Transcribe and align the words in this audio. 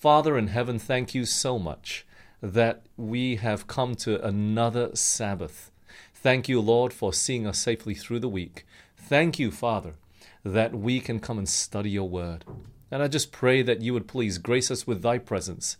Father 0.00 0.38
in 0.38 0.46
heaven, 0.46 0.78
thank 0.78 1.14
you 1.14 1.26
so 1.26 1.58
much 1.58 2.06
that 2.40 2.86
we 2.96 3.36
have 3.36 3.66
come 3.66 3.94
to 3.96 4.18
another 4.26 4.96
Sabbath. 4.96 5.70
Thank 6.14 6.48
you, 6.48 6.58
Lord, 6.58 6.94
for 6.94 7.12
seeing 7.12 7.46
us 7.46 7.58
safely 7.58 7.92
through 7.92 8.20
the 8.20 8.26
week. 8.26 8.64
Thank 8.96 9.38
you, 9.38 9.50
Father, 9.50 9.96
that 10.42 10.74
we 10.74 11.00
can 11.00 11.20
come 11.20 11.36
and 11.36 11.46
study 11.46 11.90
your 11.90 12.08
word. 12.08 12.46
And 12.90 13.02
I 13.02 13.08
just 13.08 13.30
pray 13.30 13.60
that 13.60 13.82
you 13.82 13.92
would 13.92 14.08
please 14.08 14.38
grace 14.38 14.70
us 14.70 14.86
with 14.86 15.02
thy 15.02 15.18
presence. 15.18 15.76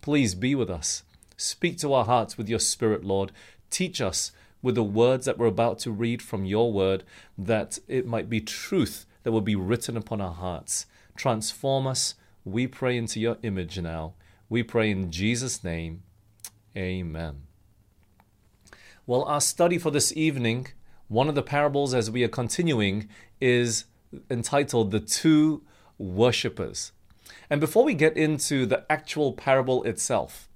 Please 0.00 0.34
be 0.34 0.54
with 0.54 0.70
us. 0.70 1.02
Speak 1.36 1.76
to 1.80 1.92
our 1.92 2.06
hearts 2.06 2.38
with 2.38 2.48
your 2.48 2.60
spirit, 2.60 3.04
Lord. 3.04 3.32
Teach 3.68 4.00
us 4.00 4.32
with 4.62 4.76
the 4.76 4.82
words 4.82 5.26
that 5.26 5.36
we're 5.36 5.44
about 5.44 5.78
to 5.80 5.90
read 5.90 6.22
from 6.22 6.46
your 6.46 6.72
word, 6.72 7.04
that 7.36 7.80
it 7.86 8.06
might 8.06 8.30
be 8.30 8.40
truth 8.40 9.04
that 9.24 9.32
will 9.32 9.42
be 9.42 9.56
written 9.56 9.94
upon 9.94 10.22
our 10.22 10.32
hearts. 10.32 10.86
Transform 11.16 11.86
us, 11.86 12.14
we 12.52 12.66
pray, 12.66 12.96
into 12.96 13.20
your 13.20 13.38
image 13.42 13.78
now. 13.78 14.14
We 14.48 14.62
pray 14.62 14.90
in 14.90 15.10
Jesus' 15.10 15.62
name. 15.62 16.02
Amen. 16.76 17.42
Well, 19.06 19.24
our 19.24 19.40
study 19.40 19.78
for 19.78 19.90
this 19.90 20.16
evening, 20.16 20.68
one 21.08 21.28
of 21.28 21.34
the 21.34 21.42
parables 21.42 21.94
as 21.94 22.10
we 22.10 22.24
are 22.24 22.28
continuing, 22.28 23.08
is 23.40 23.84
entitled 24.30 24.90
The 24.90 25.00
Two 25.00 25.62
Worshippers. 25.98 26.92
And 27.50 27.60
before 27.60 27.84
we 27.84 27.94
get 27.94 28.16
into 28.16 28.66
the 28.66 28.84
actual 28.90 29.32
parable 29.32 29.82
itself, 29.84 30.48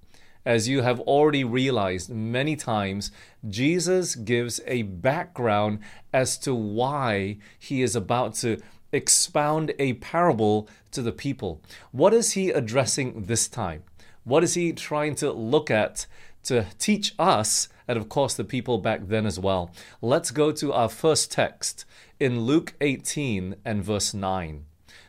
as 0.45 0.69
you 0.69 0.83
have 0.83 1.01
already 1.01 1.45
realized 1.45 2.11
many 2.11 2.57
times, 2.57 3.11
Jesus 3.49 4.15
gives 4.15 4.61
a 4.67 4.83
background 4.83 5.79
as 6.13 6.37
to 6.39 6.55
why 6.55 7.39
he 7.59 7.83
is 7.83 7.95
about 7.95 8.35
to 8.37 8.61
expound 8.93 9.73
a 9.79 9.95
parable 9.95 10.69
to 10.93 11.03
the 11.03 11.13
people. 11.13 11.61
What 11.91 12.13
is 12.13 12.33
he 12.33 12.51
addressing 12.51 13.25
this 13.25 13.49
time? 13.49 13.85
What 14.25 14.45
is 14.45 14.55
he 14.55 14.73
trying 14.73 15.15
to 15.17 15.33
look 15.33 15.71
at 15.71 16.07
to 16.45 16.67
teach 16.79 17.15
us 17.19 17.69
and, 17.89 17.99
of 17.99 18.09
course, 18.09 18.35
the 18.35 18.45
people 18.45 18.79
back 18.79 19.09
then 19.09 19.27
as 19.27 19.39
well? 19.39 19.73
Let's 20.01 20.31
go 20.31 20.53
to 20.53 20.73
our 20.73 20.89
first 20.89 21.33
text 21.33 21.85
in 22.21 22.41
Luke 22.41 22.75
18 22.81 23.57
and 23.65 23.83
verse 23.83 24.15
9. 24.15 24.65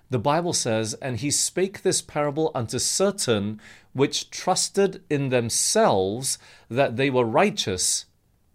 The 0.10 0.20
Bible 0.20 0.54
says, 0.54 0.94
And 0.96 1.18
he 1.18 1.32
spake 1.32 1.82
this 1.82 2.02
parable 2.02 2.52
unto 2.54 2.80
certain 2.80 3.60
which 3.94 4.30
trusted 4.30 5.04
in 5.10 5.30
themselves 5.30 6.38
that 6.70 6.98
they 6.98 7.10
were 7.10 7.26
righteous 7.26 8.06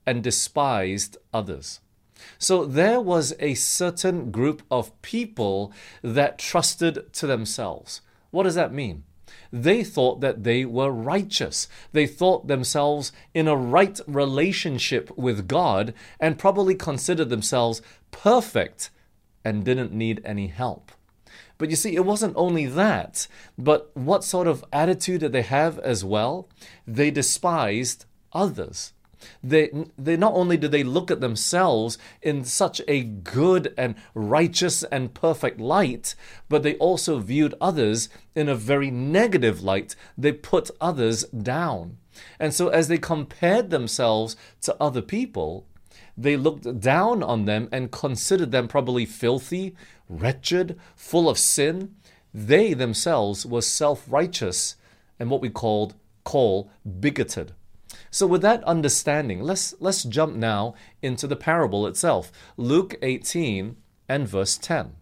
and 0.06 0.22
despised 0.22 1.16
others. 1.32 1.80
So 2.38 2.64
there 2.64 3.00
was 3.00 3.34
a 3.38 3.54
certain 3.54 4.30
group 4.30 4.62
of 4.70 5.00
people 5.02 5.72
that 6.02 6.38
trusted 6.38 7.12
to 7.14 7.26
themselves. 7.26 8.00
What 8.30 8.44
does 8.44 8.54
that 8.54 8.72
mean? 8.72 9.04
They 9.52 9.82
thought 9.82 10.20
that 10.20 10.44
they 10.44 10.64
were 10.64 10.90
righteous. 10.90 11.68
They 11.92 12.06
thought 12.06 12.48
themselves 12.48 13.12
in 13.32 13.48
a 13.48 13.56
right 13.56 13.98
relationship 14.06 15.16
with 15.16 15.48
God 15.48 15.94
and 16.20 16.38
probably 16.38 16.74
considered 16.74 17.30
themselves 17.30 17.82
perfect 18.10 18.90
and 19.44 19.64
didn't 19.64 19.92
need 19.92 20.20
any 20.24 20.48
help. 20.48 20.92
But 21.56 21.70
you 21.70 21.76
see, 21.76 21.96
it 21.96 22.04
wasn't 22.04 22.36
only 22.36 22.66
that, 22.66 23.26
but 23.56 23.90
what 23.94 24.22
sort 24.22 24.46
of 24.46 24.64
attitude 24.72 25.20
did 25.20 25.32
they 25.32 25.42
have 25.42 25.78
as 25.80 26.04
well? 26.04 26.48
They 26.86 27.10
despised 27.10 28.04
others. 28.32 28.92
They, 29.42 29.70
they 29.96 30.16
not 30.16 30.34
only 30.34 30.56
did 30.56 30.70
they 30.70 30.84
look 30.84 31.10
at 31.10 31.20
themselves 31.20 31.98
in 32.22 32.44
such 32.44 32.80
a 32.86 33.02
good 33.02 33.74
and 33.76 33.94
righteous 34.14 34.82
and 34.84 35.14
perfect 35.14 35.60
light, 35.60 36.14
but 36.48 36.62
they 36.62 36.74
also 36.76 37.18
viewed 37.18 37.54
others 37.60 38.08
in 38.34 38.48
a 38.48 38.54
very 38.54 38.90
negative 38.90 39.62
light. 39.62 39.96
They 40.16 40.32
put 40.32 40.70
others 40.80 41.24
down. 41.24 41.98
And 42.38 42.52
so, 42.52 42.68
as 42.68 42.88
they 42.88 42.98
compared 42.98 43.70
themselves 43.70 44.36
to 44.62 44.76
other 44.80 45.02
people, 45.02 45.66
they 46.16 46.36
looked 46.36 46.80
down 46.80 47.22
on 47.22 47.44
them 47.44 47.68
and 47.70 47.92
considered 47.92 48.50
them 48.50 48.66
probably 48.66 49.06
filthy, 49.06 49.76
wretched, 50.08 50.78
full 50.96 51.28
of 51.28 51.38
sin. 51.38 51.94
They 52.34 52.74
themselves 52.74 53.46
were 53.46 53.62
self 53.62 54.04
righteous 54.08 54.76
and 55.18 55.30
what 55.30 55.40
we 55.40 55.50
called 55.50 55.94
call 56.24 56.70
bigoted. 57.00 57.52
So 58.10 58.26
with 58.26 58.42
that 58.42 58.64
understanding, 58.64 59.42
let's 59.42 59.74
let's 59.80 60.02
jump 60.04 60.36
now 60.36 60.74
into 61.02 61.26
the 61.26 61.36
parable 61.36 61.86
itself. 61.86 62.32
Luke 62.56 62.94
18 63.02 63.76
and 64.08 64.28
verse 64.28 64.56
10. 64.56 64.94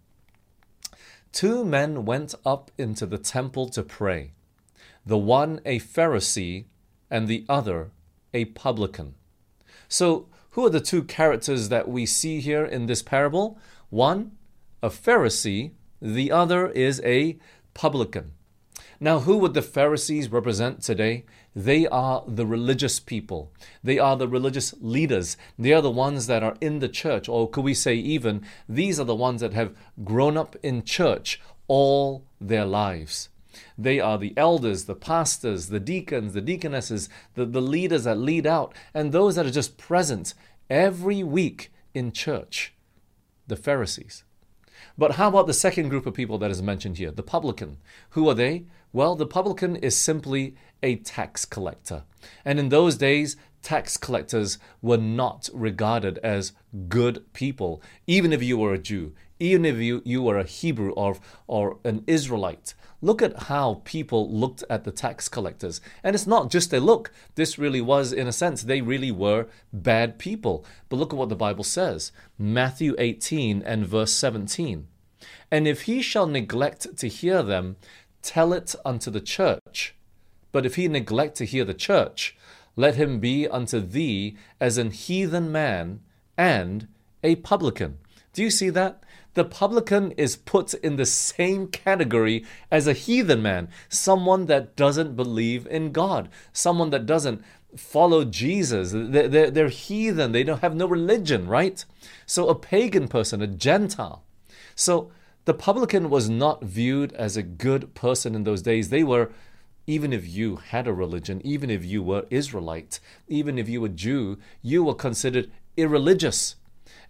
Two 1.32 1.64
men 1.64 2.04
went 2.04 2.34
up 2.44 2.70
into 2.78 3.06
the 3.06 3.18
temple 3.18 3.68
to 3.68 3.82
pray, 3.82 4.32
the 5.04 5.18
one 5.18 5.60
a 5.64 5.78
Pharisee 5.78 6.64
and 7.10 7.28
the 7.28 7.44
other 7.48 7.90
a 8.32 8.46
publican. 8.46 9.14
So, 9.88 10.28
who 10.50 10.64
are 10.64 10.70
the 10.70 10.80
two 10.80 11.04
characters 11.04 11.68
that 11.68 11.88
we 11.88 12.06
see 12.06 12.40
here 12.40 12.64
in 12.64 12.86
this 12.86 13.02
parable? 13.02 13.58
One, 13.90 14.32
a 14.82 14.88
Pharisee, 14.88 15.72
the 16.00 16.32
other 16.32 16.68
is 16.68 17.00
a 17.04 17.38
publican. 17.74 18.32
Now, 18.98 19.20
who 19.20 19.36
would 19.38 19.54
the 19.54 19.62
Pharisees 19.62 20.32
represent 20.32 20.82
today? 20.82 21.24
They 21.54 21.86
are 21.86 22.24
the 22.26 22.46
religious 22.46 22.98
people. 22.98 23.52
They 23.84 23.98
are 23.98 24.16
the 24.16 24.28
religious 24.28 24.74
leaders. 24.80 25.36
They 25.58 25.72
are 25.72 25.82
the 25.82 25.90
ones 25.90 26.26
that 26.28 26.42
are 26.42 26.56
in 26.60 26.78
the 26.78 26.88
church, 26.88 27.28
or 27.28 27.48
could 27.50 27.64
we 27.64 27.74
say, 27.74 27.94
even, 27.94 28.44
these 28.68 28.98
are 28.98 29.04
the 29.04 29.14
ones 29.14 29.42
that 29.42 29.52
have 29.52 29.76
grown 30.02 30.36
up 30.36 30.56
in 30.62 30.82
church 30.82 31.40
all 31.68 32.24
their 32.40 32.64
lives. 32.64 33.28
They 33.76 34.00
are 34.00 34.18
the 34.18 34.34
elders, 34.36 34.84
the 34.84 34.94
pastors, 34.94 35.68
the 35.68 35.80
deacons, 35.80 36.32
the 36.32 36.40
deaconesses, 36.40 37.08
the, 37.34 37.44
the 37.44 37.60
leaders 37.60 38.04
that 38.04 38.18
lead 38.18 38.46
out, 38.46 38.74
and 38.94 39.12
those 39.12 39.36
that 39.36 39.46
are 39.46 39.50
just 39.50 39.76
present 39.78 40.34
every 40.70 41.22
week 41.22 41.72
in 41.94 42.12
church, 42.12 42.74
the 43.46 43.56
Pharisees. 43.56 44.24
But 44.98 45.12
how 45.12 45.28
about 45.28 45.46
the 45.46 45.54
second 45.54 45.90
group 45.90 46.06
of 46.06 46.14
people 46.14 46.38
that 46.38 46.50
is 46.50 46.62
mentioned 46.62 46.98
here, 46.98 47.10
the 47.10 47.22
publican? 47.22 47.78
Who 48.10 48.28
are 48.28 48.34
they? 48.34 48.64
Well, 48.96 49.14
the 49.14 49.26
publican 49.26 49.76
is 49.76 49.94
simply 49.94 50.54
a 50.82 50.96
tax 50.96 51.44
collector. 51.44 52.04
And 52.46 52.58
in 52.58 52.70
those 52.70 52.96
days, 52.96 53.36
tax 53.60 53.98
collectors 53.98 54.58
were 54.80 54.96
not 54.96 55.50
regarded 55.52 56.16
as 56.22 56.52
good 56.88 57.30
people, 57.34 57.82
even 58.06 58.32
if 58.32 58.42
you 58.42 58.56
were 58.56 58.72
a 58.72 58.78
Jew, 58.78 59.12
even 59.38 59.66
if 59.66 59.76
you, 59.76 60.00
you 60.06 60.22
were 60.22 60.38
a 60.38 60.44
Hebrew 60.44 60.92
or, 60.92 61.18
or 61.46 61.76
an 61.84 62.04
Israelite. 62.06 62.72
Look 63.02 63.20
at 63.20 63.42
how 63.42 63.82
people 63.84 64.32
looked 64.32 64.64
at 64.70 64.84
the 64.84 64.92
tax 64.92 65.28
collectors. 65.28 65.82
And 66.02 66.14
it's 66.14 66.26
not 66.26 66.50
just 66.50 66.72
a 66.72 66.80
look. 66.80 67.12
This 67.34 67.58
really 67.58 67.82
was, 67.82 68.14
in 68.14 68.26
a 68.26 68.32
sense, 68.32 68.62
they 68.62 68.80
really 68.80 69.12
were 69.12 69.46
bad 69.74 70.18
people. 70.18 70.64
But 70.88 70.96
look 70.96 71.12
at 71.12 71.18
what 71.18 71.28
the 71.28 71.36
Bible 71.36 71.64
says 71.64 72.12
Matthew 72.38 72.94
18 72.96 73.60
and 73.60 73.86
verse 73.86 74.14
17. 74.14 74.88
And 75.50 75.68
if 75.68 75.82
he 75.82 76.02
shall 76.02 76.26
neglect 76.26 76.96
to 76.96 77.08
hear 77.08 77.42
them, 77.42 77.76
tell 78.26 78.52
it 78.52 78.74
unto 78.84 79.10
the 79.10 79.20
church. 79.20 79.94
But 80.50 80.66
if 80.66 80.74
he 80.74 80.88
neglect 80.88 81.36
to 81.36 81.46
hear 81.46 81.64
the 81.64 81.74
church, 81.74 82.36
let 82.74 82.96
him 82.96 83.20
be 83.20 83.46
unto 83.46 83.80
thee 83.80 84.36
as 84.60 84.76
an 84.76 84.90
heathen 84.90 85.50
man 85.52 86.00
and 86.36 86.88
a 87.22 87.36
publican. 87.36 87.98
Do 88.32 88.42
you 88.42 88.50
see 88.50 88.70
that? 88.70 89.02
The 89.34 89.44
publican 89.44 90.12
is 90.12 90.36
put 90.36 90.74
in 90.74 90.96
the 90.96 91.06
same 91.06 91.68
category 91.68 92.44
as 92.70 92.86
a 92.86 92.92
heathen 92.92 93.42
man, 93.42 93.68
someone 93.88 94.46
that 94.46 94.76
doesn't 94.76 95.14
believe 95.14 95.66
in 95.66 95.92
God, 95.92 96.28
someone 96.52 96.90
that 96.90 97.06
doesn't 97.06 97.42
follow 97.76 98.24
Jesus. 98.24 98.92
They're, 98.92 99.28
they're, 99.28 99.50
they're 99.50 99.68
heathen, 99.68 100.32
they 100.32 100.42
don't 100.42 100.62
have 100.62 100.74
no 100.74 100.86
religion, 100.86 101.46
right? 101.46 101.84
So 102.24 102.48
a 102.48 102.54
pagan 102.54 103.08
person, 103.08 103.42
a 103.42 103.46
Gentile. 103.46 104.22
So 104.74 105.10
the 105.46 105.54
publican 105.54 106.10
was 106.10 106.28
not 106.28 106.62
viewed 106.64 107.12
as 107.12 107.36
a 107.36 107.42
good 107.42 107.94
person 107.94 108.34
in 108.34 108.42
those 108.42 108.62
days. 108.62 108.90
They 108.90 109.04
were, 109.04 109.30
even 109.86 110.12
if 110.12 110.28
you 110.28 110.56
had 110.56 110.88
a 110.88 110.92
religion, 110.92 111.40
even 111.44 111.70
if 111.70 111.84
you 111.84 112.02
were 112.02 112.26
Israelite, 112.30 112.98
even 113.28 113.56
if 113.56 113.68
you 113.68 113.80
were 113.80 113.88
Jew, 113.88 114.38
you 114.60 114.82
were 114.82 114.94
considered 114.94 115.50
irreligious. 115.76 116.56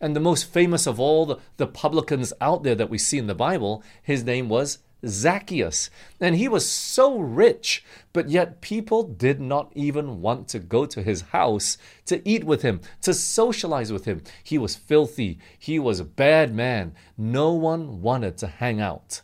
And 0.03 0.15
the 0.15 0.21
most 0.21 0.45
famous 0.45 0.87
of 0.87 1.01
all 1.01 1.25
the, 1.25 1.39
the 1.57 1.67
publicans 1.67 2.35
out 2.39 2.63
there 2.63 2.75
that 2.75 2.91
we 2.91 2.99
see 2.99 3.17
in 3.17 3.27
the 3.27 3.35
Bible, 3.35 3.83
his 4.03 4.23
name 4.23 4.51
was 4.51 4.79
Zacchaeus. 5.05 5.91
And 6.21 6.37
he 6.37 6.49
was 6.49 6.69
so 6.69 7.19
rich, 7.19 7.85
but 8.13 8.29
yet 8.29 8.61
people 8.61 9.03
did 9.03 9.41
not 9.41 9.71
even 9.75 10.21
want 10.21 10.49
to 10.49 10.59
go 10.59 10.87
to 10.87 11.03
his 11.03 11.23
house 11.23 11.79
to 12.07 12.27
eat 12.29 12.45
with 12.45 12.63
him, 12.63 12.81
to 13.03 13.13
socialize 13.13 13.93
with 13.93 14.05
him. 14.05 14.23
He 14.43 14.59
was 14.59 14.77
filthy. 14.77 15.39
He 15.59 15.79
was 15.79 16.01
a 16.01 16.05
bad 16.05 16.55
man. 16.55 16.95
No 17.17 17.53
one 17.53 18.01
wanted 18.01 18.39
to 18.39 18.47
hang 18.47 18.81
out 18.81 19.23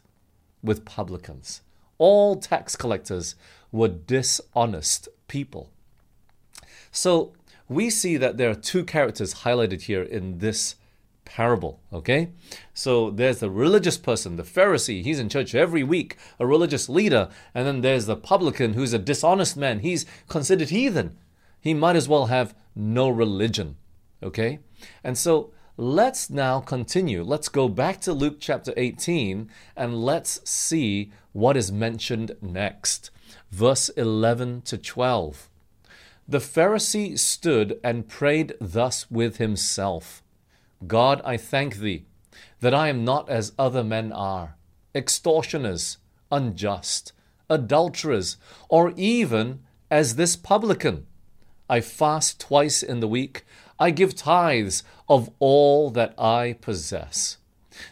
with 0.62 0.84
publicans. 0.84 1.62
All 1.98 2.36
tax 2.36 2.76
collectors 2.76 3.34
were 3.70 3.88
dishonest 3.88 5.08
people. 5.28 5.70
So 6.90 7.32
we 7.68 7.88
see 7.88 8.16
that 8.18 8.36
there 8.36 8.50
are 8.50 8.54
two 8.54 8.84
characters 8.84 9.34
highlighted 9.36 9.82
here 9.82 10.02
in 10.02 10.38
this 10.38 10.76
parable, 11.24 11.80
okay? 11.92 12.30
So 12.74 13.10
there's 13.10 13.38
the 13.38 13.50
religious 13.50 13.96
person, 13.96 14.36
the 14.36 14.42
Pharisee, 14.42 15.02
he's 15.02 15.18
in 15.18 15.28
church 15.28 15.54
every 15.54 15.82
week, 15.82 16.16
a 16.38 16.46
religious 16.46 16.88
leader, 16.88 17.28
and 17.54 17.66
then 17.66 17.80
there's 17.80 18.06
the 18.06 18.16
publican 18.16 18.74
who's 18.74 18.92
a 18.92 18.98
dishonest 18.98 19.56
man, 19.56 19.80
he's 19.80 20.06
considered 20.28 20.70
heathen. 20.70 21.16
He 21.60 21.74
might 21.74 21.96
as 21.96 22.08
well 22.08 22.26
have 22.26 22.54
no 22.74 23.08
religion, 23.08 23.76
okay? 24.22 24.60
And 25.04 25.16
so 25.16 25.52
let's 25.76 26.28
now 26.28 26.60
continue. 26.60 27.22
Let's 27.22 27.48
go 27.48 27.68
back 27.68 28.00
to 28.02 28.12
Luke 28.12 28.36
chapter 28.40 28.72
18 28.76 29.48
and 29.76 30.04
let's 30.04 30.40
see 30.48 31.12
what 31.32 31.56
is 31.56 31.72
mentioned 31.72 32.32
next. 32.40 33.10
Verse 33.50 33.88
11 33.90 34.62
to 34.62 34.78
12. 34.78 35.48
The 36.28 36.38
Pharisee 36.38 37.18
stood 37.18 37.78
and 37.82 38.08
prayed 38.08 38.54
thus 38.60 39.10
with 39.10 39.36
himself 39.36 40.21
God, 40.86 41.20
I 41.24 41.36
thank 41.36 41.76
thee 41.76 42.06
that 42.60 42.74
I 42.74 42.88
am 42.88 43.04
not 43.04 43.28
as 43.28 43.52
other 43.58 43.84
men 43.84 44.12
are, 44.12 44.56
extortioners, 44.94 45.98
unjust, 46.30 47.12
adulterers, 47.50 48.36
or 48.68 48.92
even 48.96 49.60
as 49.90 50.16
this 50.16 50.36
publican. 50.36 51.06
I 51.68 51.80
fast 51.80 52.40
twice 52.40 52.82
in 52.82 53.00
the 53.00 53.08
week. 53.08 53.44
I 53.78 53.90
give 53.90 54.14
tithes 54.14 54.82
of 55.08 55.30
all 55.38 55.90
that 55.90 56.14
I 56.18 56.56
possess. 56.60 57.38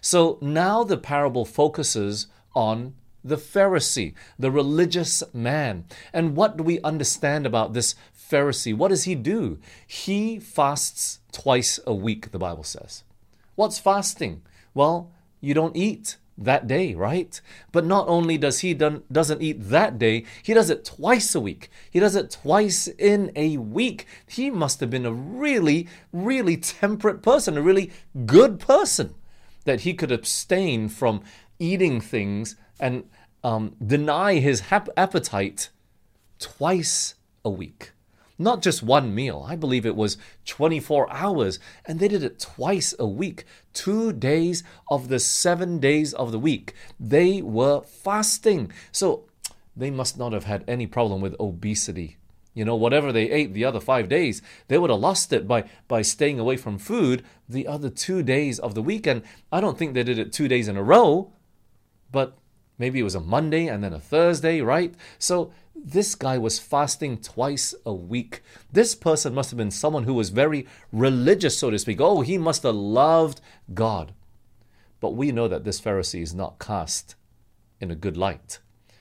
So 0.01 0.39
now 0.41 0.85
the 0.85 0.99
parable 0.99 1.45
focuses 1.45 2.27
on 2.55 2.95
the 3.25 3.37
Pharisee, 3.37 4.15
the 4.39 4.51
religious 4.51 5.23
man. 5.33 5.85
And 6.13 6.37
what 6.37 6.57
do 6.57 6.63
we 6.63 6.81
understand 6.81 7.47
about 7.47 7.73
this 7.75 7.95
Pharisee? 8.31 8.75
What 8.75 8.89
does 8.89 9.05
he 9.05 9.15
do? 9.15 9.59
He 9.87 10.39
fasts 10.39 11.21
twice 11.33 11.81
a 11.87 11.95
week, 11.95 12.31
the 12.31 12.39
Bible 12.39 12.65
says. 12.65 13.03
What's 13.55 13.79
fasting? 13.79 14.43
Well, 14.73 15.11
you 15.41 15.55
don't 15.55 15.77
eat 15.77 16.17
that 16.39 16.67
day, 16.67 16.95
right? 16.95 17.41
But 17.73 17.85
not 17.85 18.09
only 18.09 18.39
does 18.39 18.61
he 18.61 18.73
done, 18.73 19.03
doesn't 19.13 19.43
eat 19.43 19.69
that 19.69 19.99
day, 19.99 20.25
he 20.43 20.55
does 20.55 20.71
it 20.71 20.85
twice 20.85 21.35
a 21.35 21.41
week. 21.41 21.71
He 21.91 22.01
does 22.01 22.17
it 22.17 22.31
twice 22.31 22.89
in 22.89 23.31
a 23.37 23.59
week. 23.59 24.07
He 24.27 24.51
must 24.51 24.81
have 24.81 24.91
been 24.91 25.07
a 25.07 25.13
really, 25.13 25.89
really 26.13 26.57
temperate 26.57 27.23
person, 27.23 27.59
a 27.59 27.63
really 27.63 27.91
good 28.27 28.59
person, 28.59 29.15
that 29.65 29.81
he 29.81 29.93
could 29.93 30.11
abstain 30.11 30.89
from 30.89 31.23
eating 31.59 32.01
things 32.01 32.57
and 32.79 33.05
um, 33.45 33.77
deny 33.85 34.35
his 34.35 34.61
hap- 34.61 34.89
appetite 34.97 35.69
twice 36.39 37.15
a 37.45 37.51
week. 37.51 37.93
Not 38.41 38.63
just 38.63 38.83
one 38.83 39.15
meal. 39.15 39.45
I 39.47 39.55
believe 39.55 39.85
it 39.85 39.95
was 39.95 40.17
24 40.47 41.13
hours, 41.13 41.59
and 41.85 42.01
they 42.01 42.09
did 42.09 42.25
it 42.25 42.41
twice 42.41 42.95
a 42.99 43.07
week. 43.07 43.45
Two 43.75 44.15
days 44.15 44.65
of 44.91 45.09
the 45.09 45.19
seven 45.19 45.79
days 45.79 46.15
of 46.15 46.33
the 46.33 46.39
week. 46.39 46.73
They 46.99 47.43
were 47.43 47.83
fasting. 47.83 48.73
So 48.93 49.29
they 49.77 49.91
must 49.91 50.17
not 50.17 50.33
have 50.33 50.45
had 50.45 50.65
any 50.67 50.87
problem 50.87 51.21
with 51.21 51.39
obesity. 51.39 52.17
You 52.55 52.65
know, 52.65 52.77
whatever 52.77 53.13
they 53.13 53.31
ate 53.31 53.53
the 53.53 53.67
other 53.67 53.79
five 53.79 54.09
days, 54.09 54.41
they 54.69 54.79
would 54.79 54.89
have 54.89 55.01
lost 55.01 55.35
it 55.35 55.47
by, 55.47 55.69
by 55.87 56.01
staying 56.01 56.41
away 56.41 56.57
from 56.57 56.79
food 56.79 57.23
the 57.47 57.67
other 57.67 57.91
two 57.91 58.23
days 58.23 58.59
of 58.59 58.75
the 58.75 58.83
week. 58.83 59.07
And 59.07 59.21
I 59.53 59.61
don't 59.61 59.77
think 59.77 59.93
they 59.93 60.03
did 60.03 60.19
it 60.19 60.33
two 60.33 60.49
days 60.49 60.67
in 60.67 60.79
a 60.79 60.83
row, 60.83 61.31
but 62.11 62.39
maybe 62.79 63.01
it 63.01 63.05
was 63.05 63.15
a 63.15 63.21
Monday 63.21 63.67
and 63.67 63.85
then 63.85 63.93
a 63.93 64.01
Thursday, 64.01 64.63
right? 64.63 64.95
So 65.19 65.53
this 65.85 66.15
guy 66.15 66.39
was 66.39 66.59
fasting 66.59 67.19
twice 67.19 67.75
a 67.87 67.93
week. 67.93 68.43
This 68.73 68.95
person 68.95 69.35
must 69.35 69.51
have 69.51 69.57
been 69.57 69.71
someone 69.71 70.05
who 70.05 70.15
was 70.15 70.31
very 70.31 70.67
religious, 70.93 71.59
so 71.59 71.71
to 71.71 71.79
speak. 71.79 72.01
Oh, 72.01 72.21
he 72.21 72.39
must 72.39 72.63
have 72.65 72.75
loved 72.75 73.41
God. 73.73 74.13
But 75.01 75.15
we 75.15 75.33
know 75.33 75.49
that 75.49 75.65
this 75.65 75.81
Pharisee 75.81 76.23
is 76.23 76.35
not 76.35 76.59
cast 76.59 77.15
in 77.81 77.91
a 77.91 77.97
good 77.97 78.17
light. 78.17 78.59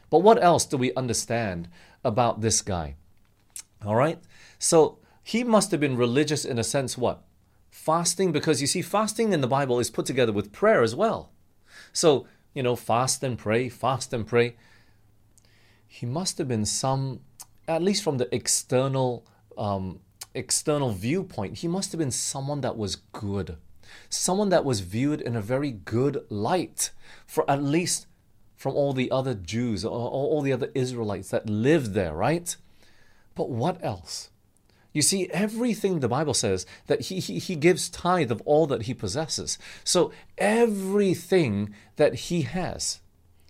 But 0.10 0.20
what 0.20 0.42
else 0.42 0.66
do 0.66 0.78
we 0.78 0.94
understand 0.94 1.68
about 2.04 2.42
this 2.42 2.62
guy? 2.62 2.96
All 3.86 3.96
right? 3.96 4.20
So 4.58 5.00
he 5.24 5.44
must 5.44 5.72
have 5.72 5.80
been 5.80 5.98
religious 5.98 6.46
in 6.46 6.58
a 6.58 6.64
sense, 6.64 6.98
what? 6.98 7.24
Fasting, 7.70 8.32
because 8.32 8.62
you 8.62 8.68
see, 8.68 8.82
fasting 8.82 9.34
in 9.34 9.42
the 9.42 9.48
Bible 9.48 9.80
is 9.80 9.90
put 9.90 10.06
together 10.06 10.32
with 10.32 10.52
prayer 10.52 10.82
as 10.82 10.96
well. 10.96 11.32
So, 11.94 12.26
you 12.54 12.64
know, 12.64 12.76
fast 12.76 13.24
and 13.24 13.38
pray, 13.38 13.70
fast 13.70 14.14
and 14.14 14.26
pray 14.26 14.56
he 15.90 16.06
must 16.06 16.38
have 16.38 16.48
been 16.48 16.66
some, 16.66 17.20
at 17.68 17.82
least 17.82 18.04
from 18.04 18.20
the 18.20 18.34
external 18.34 19.26
um, 19.58 20.00
external 20.34 20.92
viewpoint, 20.92 21.58
he 21.58 21.68
must 21.68 21.92
have 21.92 22.00
been 22.00 22.12
someone 22.12 22.62
that 22.62 22.78
was 22.78 22.96
good, 22.96 23.58
someone 24.10 24.50
that 24.50 24.64
was 24.64 24.80
viewed 24.80 25.20
in 25.20 25.36
a 25.36 25.42
very 25.42 25.72
good 25.72 26.24
light, 26.30 26.92
for 27.26 27.50
at 27.50 27.62
least 27.62 28.08
from 28.56 28.76
all 28.76 28.94
the 28.94 29.10
other 29.12 29.34
Jews 29.34 29.84
or 29.84 29.92
all 29.92 30.42
the 30.42 30.54
other 30.54 30.70
Israelites 30.76 31.30
that 31.32 31.50
lived 31.50 31.94
there, 31.94 32.14
right? 32.14 32.56
But 33.36 33.50
what 33.50 33.84
else? 33.84 34.30
You 34.92 35.02
see, 35.02 35.30
everything 35.32 36.00
the 36.00 36.08
Bible 36.08 36.34
says 36.34 36.66
that 36.88 37.02
he, 37.02 37.20
he, 37.20 37.40
he 37.40 37.56
gives 37.56 37.90
tithe 37.90 38.32
of 38.32 38.42
all 38.46 38.66
that 38.68 38.84
he 38.84 38.94
possesses. 38.94 39.58
So 39.84 40.12
everything 40.38 41.74
that 41.96 42.16
he 42.16 42.42
has, 42.42 43.00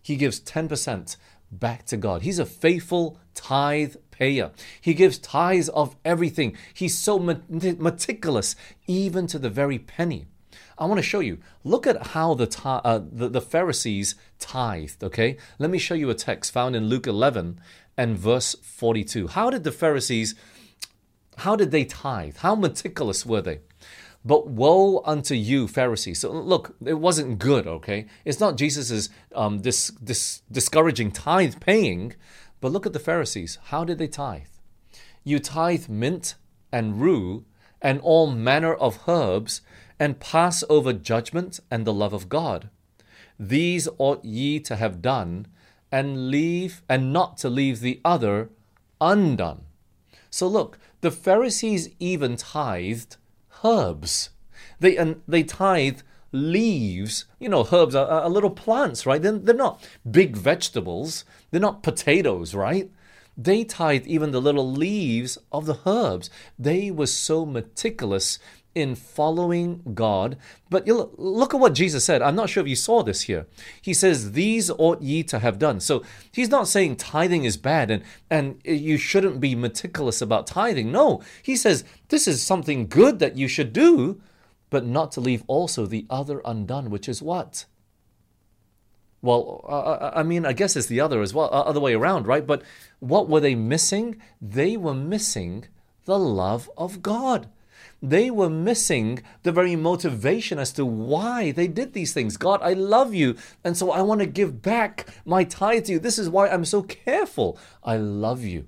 he 0.04 0.16
gives 0.16 0.40
10% 0.42 1.16
back 1.52 1.86
to 1.88 1.98
God. 1.98 2.22
He's 2.22 2.40
a 2.40 2.46
faithful 2.46 3.20
tithe 3.34 3.96
payer. 4.12 4.52
He 4.80 4.94
gives 4.94 5.18
tithes 5.18 5.70
of 5.70 5.96
everything. 6.04 6.56
He's 6.74 6.98
so 6.98 7.20
meticulous, 7.20 8.56
even 8.88 9.28
to 9.28 9.40
the 9.40 9.50
very 9.50 9.80
penny. 9.80 10.28
I 10.78 10.86
want 10.86 10.98
to 10.98 11.04
show 11.04 11.20
you. 11.20 11.40
Look 11.64 11.86
at 11.86 12.08
how 12.08 12.34
the, 12.34 12.50
uh, 12.66 13.02
the, 13.12 13.30
the 13.30 13.42
Pharisees 13.42 14.16
tithed, 14.40 15.04
okay? 15.04 15.38
Let 15.58 15.70
me 15.70 15.78
show 15.78 15.94
you 15.94 16.10
a 16.10 16.16
text 16.16 16.54
found 16.54 16.76
in 16.76 16.88
Luke 16.88 17.08
11 17.08 17.60
and 17.98 18.18
verse 18.18 18.56
42. 18.62 19.28
How 19.28 19.50
did 19.50 19.66
the 19.66 19.74
Pharisees, 19.74 20.36
how 21.38 21.58
did 21.58 21.72
they 21.72 21.84
tithe? 21.84 22.38
How 22.38 22.56
meticulous 22.56 23.26
were 23.26 23.42
they? 23.42 23.60
But 24.30 24.46
woe 24.46 25.02
unto 25.06 25.34
you, 25.34 25.68
Pharisees. 25.68 26.20
So 26.20 26.32
look, 26.32 26.76
it 26.86 27.00
wasn't 27.00 27.40
good, 27.40 27.66
okay? 27.66 28.06
It's 28.24 28.40
not 28.40 28.58
Jesus' 28.58 29.10
um, 29.34 29.60
dis, 29.60 29.88
dis, 29.88 30.44
discouraging 30.52 31.10
tithe 31.14 31.56
paying, 31.60 32.14
but 32.62 32.72
look 32.72 32.86
at 32.86 32.94
the 32.94 33.00
Pharisees. 33.00 33.58
How 33.72 33.84
did 33.84 33.98
they 33.98 34.08
tithe? 34.08 34.54
You 35.24 35.40
tithe 35.40 35.90
mint 35.90 36.36
and 36.72 37.02
rue 37.02 37.46
and 37.82 38.00
all 38.02 38.30
manner 38.30 38.76
of 38.76 39.00
herbs 39.08 39.62
and 40.00 40.20
pass 40.20 40.64
over 40.70 40.94
judgment 40.94 41.60
and 41.72 41.84
the 41.84 41.92
love 41.92 42.14
of 42.14 42.30
God. 42.30 42.70
These 43.40 43.90
ought 43.98 44.24
ye 44.24 44.60
to 44.60 44.76
have 44.76 45.02
done 45.02 45.48
and 45.92 46.30
leave 46.30 46.84
and 46.88 47.12
not 47.12 47.38
to 47.38 47.50
leave 47.50 47.80
the 47.80 48.00
other 48.06 48.52
undone. 49.02 49.62
So 50.30 50.48
look, 50.48 50.78
the 51.02 51.10
Pharisees 51.10 51.90
even 52.00 52.36
tithed 52.36 53.18
herbs. 53.64 54.30
They, 54.80 54.98
and 54.98 55.22
they 55.28 55.44
tithe 55.44 56.00
leaves. 56.32 57.26
You 57.40 57.50
know, 57.50 57.68
herbs 57.72 57.96
are, 57.96 58.08
are 58.08 58.30
little 58.30 58.50
plants, 58.50 59.06
right? 59.06 59.22
They're, 59.22 59.32
they're 59.34 59.56
not 59.56 59.86
big 60.10 60.36
vegetables. 60.38 61.26
They're 61.52 61.60
not 61.60 61.84
potatoes, 61.84 62.54
right? 62.54 62.90
They 63.38 63.64
tithe 63.64 64.06
even 64.06 64.32
the 64.32 64.42
little 64.42 64.70
leaves 64.70 65.38
of 65.52 65.66
the 65.66 65.80
herbs. 65.86 66.30
They 66.58 66.92
were 66.92 67.08
so 67.08 67.46
meticulous 67.46 68.38
in 68.76 68.96
following 68.96 69.82
God. 69.94 70.38
But 70.70 70.86
you 70.86 71.12
look 71.18 71.54
at 71.54 71.60
what 71.60 71.74
Jesus 71.74 72.06
said. 72.06 72.22
I'm 72.22 72.36
not 72.36 72.50
sure 72.50 72.62
if 72.62 72.70
you 72.70 72.76
saw 72.76 73.04
this 73.04 73.24
here. 73.24 73.48
He 73.82 73.94
says, 73.94 74.34
These 74.34 74.70
ought 74.72 75.02
ye 75.02 75.24
to 75.24 75.40
have 75.40 75.60
done. 75.60 75.80
So 75.80 76.04
he's 76.32 76.50
not 76.50 76.68
saying 76.68 76.98
tithing 76.98 77.44
is 77.44 77.58
bad 77.58 77.92
and, 77.92 78.04
and 78.30 78.60
you 78.64 78.98
shouldn't 78.98 79.40
be 79.40 79.56
meticulous 79.56 80.22
about 80.22 80.48
tithing. 80.48 80.92
No, 80.92 81.22
he 81.42 81.56
says, 81.56 81.84
This 82.10 82.28
is 82.28 82.42
something 82.42 82.88
good 82.88 83.20
that 83.20 83.38
you 83.38 83.48
should 83.48 83.74
do, 83.74 84.22
but 84.70 84.86
not 84.86 85.12
to 85.14 85.22
leave 85.22 85.44
also 85.48 85.86
the 85.86 86.06
other 86.10 86.42
undone, 86.46 86.90
which 86.90 87.10
is 87.10 87.22
what? 87.22 87.66
Well, 89.22 89.66
uh, 89.68 90.12
I 90.16 90.24
mean, 90.24 90.46
I 90.46 90.54
guess 90.54 90.78
it's 90.78 90.88
the 90.88 91.02
other 91.02 91.22
as 91.22 91.34
well, 91.34 91.48
uh, 91.48 91.64
other 91.64 91.82
way 91.82 91.94
around, 91.94 92.26
right? 92.26 92.46
But 92.46 92.62
what 93.00 93.28
were 93.28 93.42
they 93.42 93.54
missing? 93.54 94.22
They 94.42 94.78
were 94.78 94.94
missing 94.94 95.66
the 96.06 96.18
love 96.18 96.70
of 96.78 97.02
God 97.02 97.50
they 98.02 98.32
were 98.32 98.50
missing 98.50 99.22
the 99.44 99.52
very 99.52 99.76
motivation 99.76 100.58
as 100.58 100.72
to 100.74 100.86
why 100.86 101.52
they 101.52 101.68
did 101.68 101.94
these 101.94 102.14
things. 102.14 102.38
God, 102.38 102.62
I 102.64 102.74
love 102.74 103.14
you, 103.14 103.36
and 103.64 103.76
so 103.76 103.92
I 103.92 104.02
want 104.02 104.22
to 104.22 104.28
give 104.28 104.62
back 104.62 105.08
my 105.26 105.44
tithe 105.44 105.86
to 105.86 105.94
you. 105.94 106.00
This 106.00 106.20
is 106.20 106.30
why 106.30 106.48
I'm 106.48 106.66
so 106.66 106.82
careful. 106.82 107.58
I 107.84 107.98
love 107.98 108.44
you. 108.44 108.66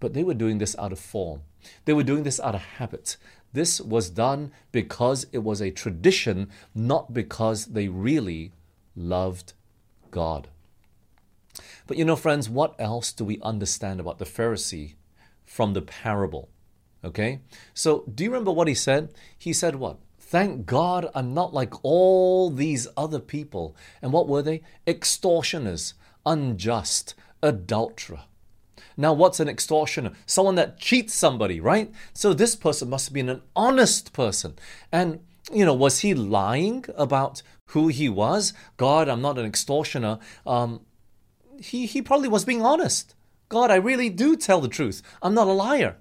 But 0.00 0.14
they 0.14 0.24
were 0.24 0.34
doing 0.34 0.58
this 0.58 0.76
out 0.78 0.92
of 0.92 0.98
form, 0.98 1.42
they 1.84 1.92
were 1.92 2.02
doing 2.02 2.22
this 2.24 2.40
out 2.40 2.54
of 2.54 2.60
habit. 2.60 3.16
This 3.52 3.80
was 3.80 4.10
done 4.10 4.52
because 4.70 5.26
it 5.32 5.38
was 5.38 5.62
a 5.62 5.70
tradition, 5.70 6.50
not 6.74 7.14
because 7.14 7.66
they 7.66 7.88
really 7.88 8.52
loved 8.94 9.54
God. 10.10 10.48
But 11.86 11.96
you 11.96 12.04
know, 12.04 12.16
friends, 12.16 12.50
what 12.50 12.74
else 12.78 13.12
do 13.12 13.24
we 13.24 13.40
understand 13.40 13.98
about 13.98 14.18
the 14.18 14.26
Pharisee 14.26 14.94
from 15.46 15.72
the 15.72 15.80
parable? 15.80 16.50
Okay? 17.06 17.40
So, 17.72 18.04
do 18.12 18.24
you 18.24 18.30
remember 18.30 18.52
what 18.52 18.68
he 18.68 18.74
said? 18.74 19.14
He 19.38 19.52
said 19.52 19.76
what? 19.76 19.98
Thank 20.18 20.66
God 20.66 21.08
I'm 21.14 21.32
not 21.32 21.54
like 21.54 21.72
all 21.84 22.50
these 22.50 22.88
other 22.96 23.20
people. 23.20 23.76
And 24.02 24.12
what 24.12 24.28
were 24.28 24.42
they? 24.42 24.62
Extortioners, 24.86 25.94
unjust, 26.26 27.14
adulterer. 27.42 28.24
Now, 28.96 29.12
what's 29.12 29.38
an 29.38 29.48
extortioner? 29.48 30.12
Someone 30.26 30.56
that 30.56 30.80
cheats 30.80 31.14
somebody, 31.14 31.60
right? 31.60 31.92
So 32.12 32.34
this 32.34 32.56
person 32.56 32.90
must 32.90 33.06
have 33.06 33.14
been 33.14 33.28
an 33.28 33.42
honest 33.54 34.12
person. 34.12 34.56
And, 34.90 35.20
you 35.52 35.64
know, 35.64 35.74
was 35.74 36.00
he 36.00 36.12
lying 36.12 36.84
about 36.96 37.42
who 37.66 37.88
he 37.88 38.08
was? 38.08 38.52
God, 38.78 39.08
I'm 39.08 39.22
not 39.22 39.38
an 39.38 39.46
extortioner. 39.46 40.18
Um, 40.44 40.80
he, 41.60 41.86
he 41.86 42.02
probably 42.02 42.28
was 42.28 42.44
being 42.44 42.62
honest. 42.62 43.14
God, 43.48 43.70
I 43.70 43.76
really 43.76 44.10
do 44.10 44.34
tell 44.34 44.60
the 44.60 44.68
truth. 44.68 45.02
I'm 45.22 45.34
not 45.34 45.46
a 45.46 45.52
liar. 45.52 45.98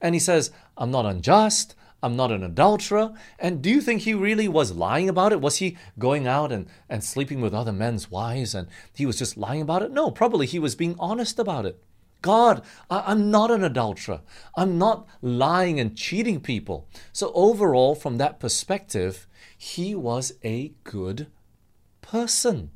And 0.00 0.14
he 0.14 0.18
says, 0.18 0.50
I'm 0.76 0.90
not 0.90 1.06
unjust. 1.06 1.74
I'm 2.02 2.14
not 2.14 2.30
an 2.30 2.44
adulterer. 2.44 3.12
And 3.38 3.60
do 3.60 3.70
you 3.70 3.80
think 3.80 4.02
he 4.02 4.14
really 4.14 4.46
was 4.46 4.72
lying 4.72 5.08
about 5.08 5.32
it? 5.32 5.40
Was 5.40 5.56
he 5.56 5.76
going 5.98 6.26
out 6.26 6.52
and, 6.52 6.68
and 6.88 7.02
sleeping 7.02 7.40
with 7.40 7.54
other 7.54 7.72
men's 7.72 8.10
wives 8.10 8.54
and 8.54 8.68
he 8.94 9.06
was 9.06 9.18
just 9.18 9.36
lying 9.36 9.62
about 9.62 9.82
it? 9.82 9.90
No, 9.90 10.10
probably 10.10 10.46
he 10.46 10.58
was 10.58 10.76
being 10.76 10.94
honest 10.98 11.38
about 11.38 11.66
it. 11.66 11.82
God, 12.20 12.64
I, 12.90 13.12
am 13.12 13.30
not 13.30 13.50
an 13.50 13.62
adulterer. 13.62 14.22
I'm 14.56 14.78
not 14.78 15.06
lying 15.22 15.78
and 15.78 15.96
cheating 15.96 16.40
people. 16.40 16.88
So, 17.12 17.32
overall, 17.32 17.94
from 17.94 18.18
that 18.18 18.40
perspective, 18.40 19.28
he 19.56 19.94
was 19.94 20.32
a 20.42 20.72
good 20.82 21.28
person. 22.00 22.70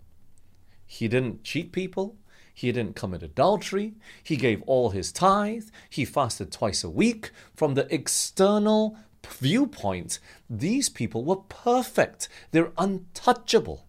He 0.86 1.08
didn't 1.08 1.42
cheat 1.42 1.72
people. 1.72 2.16
He 2.54 2.70
didn't 2.70 2.96
commit 2.96 3.22
adultery. 3.22 3.94
He 4.22 4.36
gave 4.36 4.62
all 4.62 4.90
his 4.90 5.12
tithe. 5.12 5.68
He 5.88 6.04
fasted 6.04 6.52
twice 6.52 6.84
a 6.84 6.90
week. 6.90 7.30
From 7.54 7.74
the 7.74 7.92
external 7.92 8.96
viewpoint, 9.26 10.18
these 10.50 10.88
people 10.88 11.24
were 11.24 11.36
perfect. 11.36 12.28
They're 12.50 12.72
untouchable. 12.76 13.86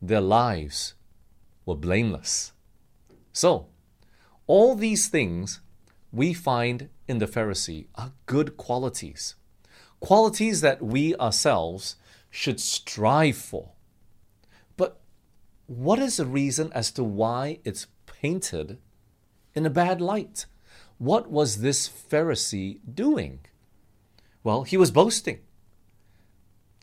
Their 0.00 0.20
lives 0.20 0.94
were 1.64 1.76
blameless. 1.76 2.52
So, 3.32 3.66
all 4.46 4.74
these 4.74 5.08
things 5.08 5.60
we 6.12 6.32
find 6.32 6.88
in 7.08 7.18
the 7.18 7.26
Pharisee 7.26 7.86
are 7.94 8.12
good 8.26 8.56
qualities, 8.56 9.34
qualities 10.00 10.60
that 10.60 10.82
we 10.82 11.14
ourselves 11.16 11.96
should 12.30 12.60
strive 12.60 13.36
for. 13.36 13.72
But 14.76 15.00
what 15.66 15.98
is 15.98 16.16
the 16.16 16.26
reason 16.26 16.72
as 16.72 16.90
to 16.92 17.04
why 17.04 17.58
it's 17.64 17.86
painted 18.26 18.78
in 19.54 19.64
a 19.64 19.70
bad 19.70 20.00
light? 20.00 20.46
What 20.98 21.30
was 21.30 21.60
this 21.60 21.88
Pharisee 21.88 22.80
doing? 22.92 23.38
Well, 24.42 24.64
he 24.64 24.76
was 24.76 24.90
boasting. 24.90 25.38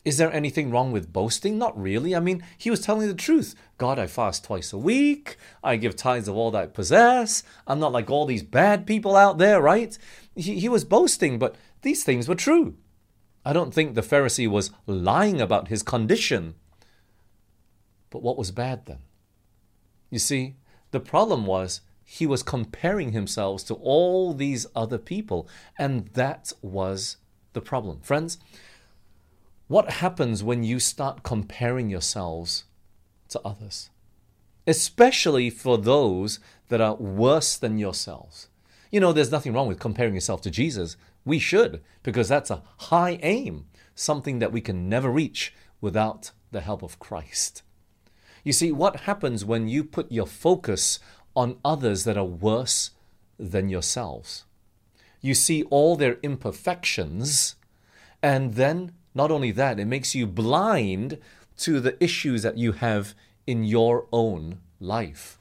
Is 0.06 0.16
there 0.16 0.32
anything 0.32 0.70
wrong 0.70 0.90
with 0.90 1.12
boasting? 1.12 1.58
Not 1.58 1.78
really. 1.78 2.16
I 2.16 2.20
mean, 2.20 2.42
he 2.56 2.70
was 2.70 2.80
telling 2.80 3.08
the 3.08 3.24
truth. 3.28 3.54
God, 3.76 3.98
I 3.98 4.06
fast 4.06 4.44
twice 4.44 4.72
a 4.72 4.78
week. 4.78 5.36
I 5.62 5.76
give 5.76 5.96
tithes 5.96 6.28
of 6.28 6.36
all 6.36 6.50
that 6.52 6.62
I 6.62 6.66
possess. 6.66 7.42
I'm 7.66 7.80
not 7.80 7.92
like 7.92 8.08
all 8.08 8.24
these 8.24 8.42
bad 8.42 8.86
people 8.86 9.14
out 9.14 9.36
there, 9.36 9.60
right? 9.60 9.98
He, 10.34 10.58
he 10.60 10.68
was 10.70 10.84
boasting, 10.84 11.38
but 11.38 11.56
these 11.82 12.04
things 12.04 12.26
were 12.26 12.34
true. 12.34 12.76
I 13.44 13.52
don't 13.52 13.74
think 13.74 13.94
the 13.94 14.08
Pharisee 14.12 14.48
was 14.48 14.70
lying 14.86 15.42
about 15.42 15.68
his 15.68 15.82
condition. 15.82 16.54
But 18.08 18.22
what 18.22 18.38
was 18.38 18.50
bad 18.50 18.86
then? 18.86 19.00
You 20.10 20.18
see, 20.18 20.56
the 20.94 21.00
problem 21.00 21.44
was 21.44 21.80
he 22.04 22.24
was 22.24 22.44
comparing 22.44 23.10
himself 23.10 23.64
to 23.66 23.74
all 23.74 24.32
these 24.32 24.64
other 24.76 24.96
people, 24.96 25.48
and 25.76 26.06
that 26.14 26.52
was 26.62 27.16
the 27.52 27.60
problem. 27.60 27.98
Friends, 28.00 28.38
what 29.66 29.90
happens 30.04 30.44
when 30.44 30.62
you 30.62 30.78
start 30.78 31.24
comparing 31.24 31.90
yourselves 31.90 32.62
to 33.30 33.40
others? 33.44 33.90
Especially 34.68 35.50
for 35.50 35.76
those 35.76 36.38
that 36.68 36.80
are 36.80 36.94
worse 36.94 37.56
than 37.56 37.76
yourselves. 37.76 38.46
You 38.92 39.00
know, 39.00 39.12
there's 39.12 39.32
nothing 39.32 39.52
wrong 39.52 39.66
with 39.66 39.80
comparing 39.80 40.14
yourself 40.14 40.42
to 40.42 40.50
Jesus. 40.50 40.96
We 41.24 41.40
should, 41.40 41.82
because 42.04 42.28
that's 42.28 42.52
a 42.52 42.62
high 42.76 43.18
aim, 43.20 43.66
something 43.96 44.38
that 44.38 44.52
we 44.52 44.60
can 44.60 44.88
never 44.88 45.10
reach 45.10 45.52
without 45.80 46.30
the 46.52 46.60
help 46.60 46.84
of 46.84 47.00
Christ. 47.00 47.63
You 48.44 48.52
see, 48.52 48.70
what 48.70 49.00
happens 49.00 49.44
when 49.44 49.66
you 49.68 49.82
put 49.82 50.12
your 50.12 50.26
focus 50.26 51.00
on 51.34 51.56
others 51.64 52.04
that 52.04 52.16
are 52.16 52.24
worse 52.24 52.90
than 53.38 53.68
yourselves? 53.68 54.44
you 55.24 55.32
see 55.32 55.62
all 55.70 55.96
their 55.96 56.18
imperfections, 56.22 57.56
and 58.22 58.56
then 58.56 58.92
not 59.14 59.30
only 59.30 59.50
that, 59.52 59.80
it 59.80 59.86
makes 59.86 60.14
you 60.14 60.26
blind 60.26 61.16
to 61.56 61.80
the 61.80 61.96
issues 62.04 62.42
that 62.42 62.58
you 62.58 62.72
have 62.72 63.14
in 63.46 63.64
your 63.64 64.06
own 64.12 64.58
life. 64.80 65.38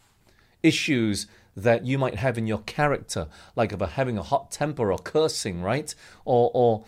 Issues 0.64 1.28
that 1.58 1.86
you 1.86 1.98
might 1.98 2.16
have 2.16 2.38
in 2.38 2.48
your 2.48 2.60
character, 2.60 3.28
like 3.58 3.74
about 3.74 3.90
having 3.92 4.18
a 4.18 4.24
hot 4.24 4.52
temper 4.52 4.90
or 4.90 4.98
cursing, 4.98 5.62
right? 5.62 5.94
Or, 6.24 6.50
or 6.54 6.86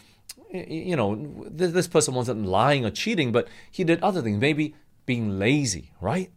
you 0.54 0.96
know, 0.96 1.44
this 1.50 1.90
person 1.90 2.14
wasn't 2.14 2.46
lying 2.46 2.86
or 2.86 2.92
cheating, 2.92 3.34
but 3.34 3.50
he 3.70 3.84
did 3.84 4.00
other 4.02 4.22
things, 4.22 4.40
maybe 4.40 4.74
being 5.06 5.40
lazy, 5.40 5.92
right? 6.02 6.32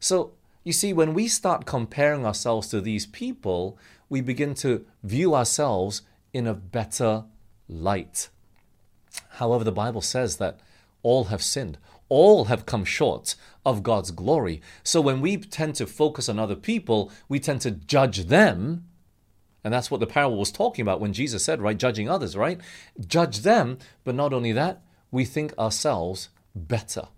So 0.00 0.32
you 0.64 0.72
see, 0.72 0.92
when 0.94 1.12
we 1.12 1.28
start 1.28 1.66
comparing 1.66 2.24
ourselves 2.24 2.68
to 2.68 2.80
these 2.80 3.06
people, 3.06 3.78
we 4.08 4.22
begin 4.22 4.54
to 4.54 4.86
view 5.02 5.34
ourselves 5.34 6.02
in 6.32 6.46
a 6.46 6.54
better 6.54 7.24
light. 7.68 8.28
However, 9.32 9.62
the 9.62 9.72
Bible 9.72 10.00
says 10.00 10.38
that 10.38 10.60
all 11.02 11.24
have 11.24 11.42
sinned, 11.42 11.78
all 12.08 12.46
have 12.46 12.66
come 12.66 12.84
short 12.84 13.34
of 13.64 13.82
God's 13.82 14.10
glory. 14.10 14.62
So 14.82 15.00
when 15.00 15.20
we 15.20 15.36
tend 15.36 15.74
to 15.76 15.86
focus 15.86 16.28
on 16.28 16.38
other 16.38 16.56
people, 16.56 17.12
we 17.28 17.38
tend 17.38 17.60
to 17.62 17.70
judge 17.70 18.24
them. 18.24 18.86
And 19.62 19.72
that's 19.72 19.90
what 19.90 20.00
the 20.00 20.06
parable 20.06 20.38
was 20.38 20.52
talking 20.52 20.82
about 20.82 21.00
when 21.00 21.12
Jesus 21.12 21.44
said, 21.44 21.60
right, 21.60 21.78
judging 21.78 22.08
others, 22.08 22.36
right? 22.36 22.60
Judge 23.06 23.40
them, 23.40 23.78
but 24.02 24.14
not 24.14 24.32
only 24.32 24.52
that, 24.52 24.82
we 25.10 25.24
think 25.24 25.56
ourselves 25.58 26.30
better. 26.54 27.08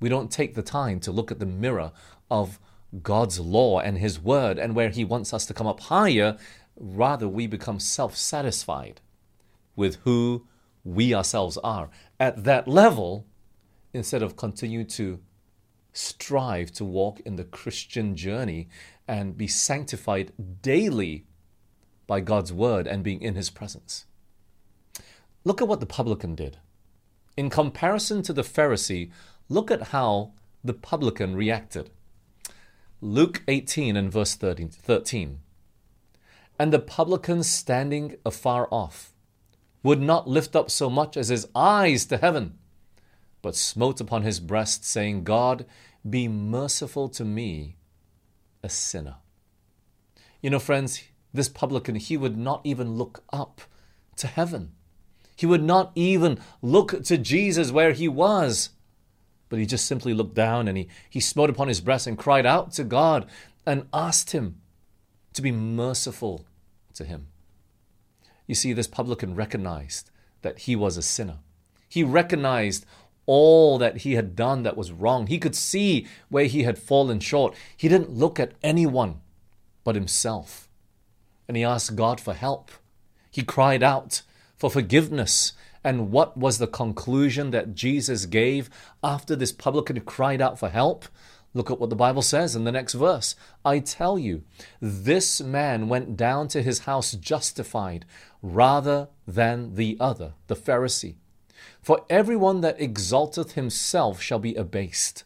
We 0.00 0.08
don't 0.08 0.30
take 0.30 0.54
the 0.54 0.62
time 0.62 1.00
to 1.00 1.12
look 1.12 1.30
at 1.30 1.38
the 1.38 1.46
mirror 1.46 1.92
of 2.30 2.58
God's 3.02 3.40
law 3.40 3.80
and 3.80 3.98
His 3.98 4.20
word 4.20 4.58
and 4.58 4.74
where 4.74 4.90
He 4.90 5.04
wants 5.04 5.32
us 5.34 5.46
to 5.46 5.54
come 5.54 5.66
up 5.66 5.80
higher, 5.80 6.38
rather 6.76 7.28
we 7.28 7.46
become 7.46 7.80
self 7.80 8.16
satisfied 8.16 9.00
with 9.76 9.96
who 10.04 10.46
we 10.84 11.14
ourselves 11.14 11.58
are 11.58 11.90
at 12.18 12.44
that 12.44 12.66
level 12.66 13.26
instead 13.92 14.22
of 14.22 14.36
continue 14.36 14.84
to 14.84 15.20
strive 15.92 16.70
to 16.72 16.84
walk 16.84 17.20
in 17.20 17.36
the 17.36 17.44
Christian 17.44 18.14
journey 18.14 18.68
and 19.06 19.36
be 19.36 19.46
sanctified 19.46 20.32
daily 20.62 21.26
by 22.06 22.20
God's 22.20 22.52
word 22.52 22.86
and 22.86 23.02
being 23.02 23.20
in 23.20 23.34
His 23.34 23.50
presence. 23.50 24.06
Look 25.44 25.60
at 25.60 25.68
what 25.68 25.80
the 25.80 25.86
publican 25.86 26.34
did. 26.34 26.58
In 27.36 27.50
comparison 27.50 28.22
to 28.22 28.32
the 28.32 28.42
Pharisee, 28.42 29.10
look 29.48 29.70
at 29.70 29.88
how 29.88 30.32
the 30.62 30.74
publican 30.74 31.34
reacted. 31.34 31.90
Luke 33.00 33.42
18 33.46 33.96
and 33.96 34.12
verse 34.12 34.34
13. 34.34 35.38
And 36.58 36.72
the 36.72 36.78
publican 36.80 37.42
standing 37.42 38.16
afar 38.26 38.68
off 38.70 39.12
would 39.82 40.00
not 40.00 40.28
lift 40.28 40.56
up 40.56 40.70
so 40.70 40.90
much 40.90 41.16
as 41.16 41.28
his 41.28 41.46
eyes 41.54 42.04
to 42.06 42.18
heaven, 42.18 42.58
but 43.40 43.54
smote 43.54 44.00
upon 44.00 44.22
his 44.22 44.40
breast, 44.40 44.84
saying, 44.84 45.22
God, 45.22 45.64
be 46.08 46.26
merciful 46.26 47.08
to 47.10 47.24
me, 47.24 47.76
a 48.62 48.68
sinner. 48.68 49.16
You 50.42 50.50
know, 50.50 50.58
friends, 50.58 51.04
this 51.32 51.48
publican, 51.48 51.94
he 51.94 52.16
would 52.16 52.36
not 52.36 52.60
even 52.64 52.96
look 52.96 53.22
up 53.32 53.60
to 54.16 54.26
heaven. 54.26 54.72
He 55.36 55.46
would 55.46 55.62
not 55.62 55.92
even 55.94 56.40
look 56.60 57.04
to 57.04 57.16
Jesus 57.16 57.70
where 57.70 57.92
he 57.92 58.08
was 58.08 58.70
but 59.48 59.58
he 59.58 59.66
just 59.66 59.86
simply 59.86 60.14
looked 60.14 60.34
down 60.34 60.68
and 60.68 60.76
he, 60.76 60.88
he 61.08 61.20
smote 61.20 61.50
upon 61.50 61.68
his 61.68 61.80
breast 61.80 62.06
and 62.06 62.18
cried 62.18 62.46
out 62.46 62.72
to 62.72 62.84
God 62.84 63.26
and 63.66 63.88
asked 63.92 64.32
him 64.32 64.60
to 65.34 65.42
be 65.42 65.52
merciful 65.52 66.46
to 66.94 67.04
him. 67.04 67.28
You 68.46 68.54
see, 68.54 68.72
this 68.72 68.86
publican 68.86 69.34
recognized 69.34 70.10
that 70.42 70.60
he 70.60 70.74
was 70.74 70.96
a 70.96 71.02
sinner. 71.02 71.38
He 71.88 72.02
recognized 72.02 72.86
all 73.26 73.76
that 73.78 73.98
he 73.98 74.14
had 74.14 74.34
done 74.34 74.62
that 74.62 74.76
was 74.76 74.90
wrong. 74.90 75.26
He 75.26 75.38
could 75.38 75.54
see 75.54 76.06
where 76.30 76.46
he 76.46 76.62
had 76.62 76.78
fallen 76.78 77.20
short. 77.20 77.54
He 77.76 77.88
didn't 77.88 78.10
look 78.10 78.40
at 78.40 78.54
anyone 78.62 79.20
but 79.84 79.94
himself. 79.94 80.68
And 81.46 81.56
he 81.56 81.64
asked 81.64 81.94
God 81.94 82.20
for 82.20 82.32
help. 82.32 82.70
He 83.30 83.42
cried 83.42 83.82
out 83.82 84.22
for 84.56 84.70
forgiveness 84.70 85.52
and 85.88 86.12
what 86.12 86.36
was 86.36 86.58
the 86.58 86.66
conclusion 86.66 87.50
that 87.52 87.74
Jesus 87.74 88.26
gave 88.26 88.68
after 89.02 89.34
this 89.34 89.52
publican 89.52 89.98
cried 90.02 90.42
out 90.42 90.58
for 90.58 90.68
help? 90.68 91.06
Look 91.54 91.70
at 91.70 91.80
what 91.80 91.88
the 91.88 91.96
Bible 91.96 92.20
says 92.20 92.54
in 92.54 92.64
the 92.64 92.72
next 92.72 92.92
verse. 92.92 93.34
I 93.64 93.78
tell 93.78 94.18
you, 94.18 94.42
this 94.82 95.40
man 95.40 95.88
went 95.88 96.14
down 96.14 96.48
to 96.48 96.62
his 96.62 96.80
house 96.80 97.12
justified 97.12 98.04
rather 98.42 99.08
than 99.26 99.76
the 99.76 99.96
other, 99.98 100.34
the 100.48 100.56
Pharisee. 100.56 101.14
For 101.80 102.04
everyone 102.10 102.60
that 102.60 102.78
exalteth 102.78 103.52
himself 103.52 104.20
shall 104.20 104.38
be 104.38 104.54
abased, 104.56 105.24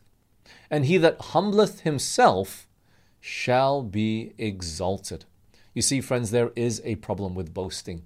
and 0.70 0.86
he 0.86 0.96
that 0.98 1.32
humbleth 1.32 1.80
himself 1.80 2.68
shall 3.20 3.82
be 3.82 4.32
exalted. 4.38 5.24
You 5.74 5.82
see, 5.82 6.00
friends, 6.00 6.30
there 6.30 6.52
is 6.54 6.80
a 6.84 6.94
problem 6.96 7.34
with 7.34 7.52
boasting. 7.52 8.04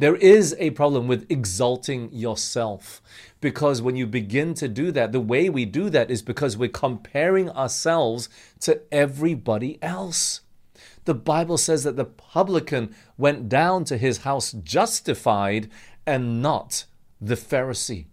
There 0.00 0.16
is 0.16 0.56
a 0.58 0.70
problem 0.70 1.08
with 1.08 1.30
exalting 1.30 2.10
yourself 2.10 3.02
because 3.42 3.82
when 3.82 3.96
you 3.96 4.06
begin 4.06 4.54
to 4.54 4.66
do 4.66 4.90
that, 4.92 5.12
the 5.12 5.20
way 5.20 5.50
we 5.50 5.66
do 5.66 5.90
that 5.90 6.10
is 6.10 6.22
because 6.22 6.56
we're 6.56 6.70
comparing 6.70 7.50
ourselves 7.50 8.30
to 8.60 8.80
everybody 8.90 9.78
else. 9.82 10.40
The 11.04 11.12
Bible 11.12 11.58
says 11.58 11.84
that 11.84 11.96
the 11.96 12.06
publican 12.06 12.94
went 13.18 13.50
down 13.50 13.84
to 13.84 13.98
his 13.98 14.18
house 14.18 14.52
justified 14.52 15.68
and 16.06 16.40
not 16.40 16.86
the 17.20 17.34
Pharisee. 17.34 18.06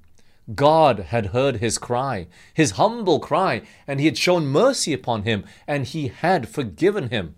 God 0.53 1.00
had 1.00 1.27
heard 1.27 1.58
his 1.58 1.77
cry, 1.77 2.27
his 2.53 2.72
humble 2.72 3.22
cry, 3.22 3.62
and 3.88 4.01
he 4.01 4.08
had 4.08 4.17
shown 4.17 4.48
mercy 4.48 4.91
upon 4.91 5.24
him, 5.24 5.46
and 5.65 5.86
he 5.86 6.10
had 6.10 6.50
forgiven 6.50 7.12
him. 7.12 7.36